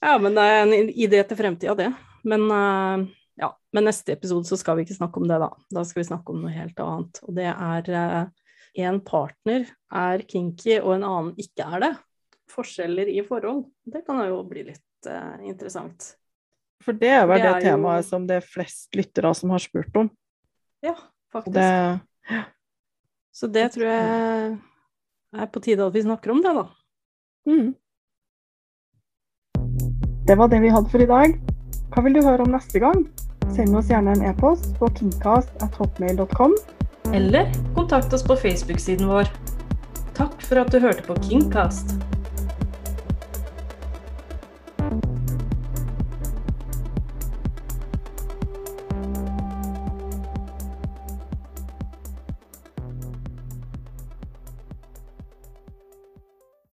ja, 0.00 0.18
men 0.20 0.34
det 0.36 0.46
er 0.46 0.62
en 0.62 0.72
idé 0.90 1.22
til 1.26 1.40
fremtida, 1.40 1.74
det. 1.78 1.90
Men 2.24 2.46
uh, 2.50 3.04
ja, 3.40 3.50
men 3.74 3.88
neste 3.88 4.14
episode 4.14 4.48
så 4.48 4.56
skal 4.60 4.78
vi 4.78 4.86
ikke 4.86 5.00
snakke 5.00 5.20
om 5.20 5.28
det, 5.28 5.38
da. 5.42 5.50
Da 5.74 5.84
skal 5.84 6.02
vi 6.02 6.08
snakke 6.12 6.32
om 6.32 6.40
noe 6.44 6.54
helt 6.54 6.78
annet. 6.80 7.20
Og 7.26 7.36
det 7.36 7.50
er 7.50 7.82
en 8.84 8.98
partner 9.06 9.68
er 9.94 10.24
kinky, 10.26 10.80
og 10.80 10.96
en 10.96 11.06
annen 11.06 11.34
ikke 11.40 11.66
er 11.66 11.88
det 11.88 11.94
forskjeller 12.54 13.08
i 13.10 13.22
forhold. 13.26 13.64
Det 13.84 14.04
kan 14.06 14.20
jo 14.28 14.42
bli 14.48 14.66
litt 14.70 15.08
uh, 15.08 15.40
interessant. 15.46 16.14
For 16.84 16.96
det 16.96 17.12
er 17.16 17.26
vel 17.28 17.40
det, 17.40 17.50
er 17.50 17.66
temaet 17.72 18.04
jo... 18.04 18.08
som 18.10 18.26
det 18.28 18.40
er 18.40 18.46
flest 18.46 18.94
lyttere 18.96 19.32
som 19.36 19.54
har 19.54 19.62
spurt 19.62 19.96
om. 19.98 20.10
Ja, 20.84 20.94
faktisk. 21.34 21.58
Det... 21.58 22.40
Så 23.34 23.50
det 23.50 23.66
tror 23.74 23.88
jeg 23.90 24.58
er 25.34 25.48
på 25.50 25.62
tide 25.62 25.86
at 25.86 25.94
vi 25.94 26.04
snakker 26.04 26.30
om 26.30 26.42
det, 26.44 26.54
da. 26.54 26.68
Mm. 27.50 27.74
Det 30.24 30.38
var 30.38 30.48
det 30.48 30.62
vi 30.62 30.70
hadde 30.72 30.88
for 30.92 31.02
i 31.02 31.10
dag. 31.10 31.34
Hva 31.92 32.04
vil 32.06 32.16
du 32.16 32.22
høre 32.24 32.46
om 32.46 32.54
neste 32.54 32.80
gang? 32.80 33.02
Send 33.52 33.76
oss 33.76 33.90
gjerne 33.90 34.14
en 34.14 34.24
e-post 34.30 34.70
på 34.78 34.88
kingcast.hotmail.com. 35.00 36.54
Eller 37.12 37.50
kontakt 37.76 38.14
oss 38.14 38.24
på 38.24 38.38
Facebook-siden 38.38 39.10
vår. 39.10 39.28
Takk 40.14 40.38
for 40.46 40.62
at 40.62 40.70
du 40.72 40.78
hørte 40.80 41.02
på 41.04 41.18
Kingcast. 41.26 41.98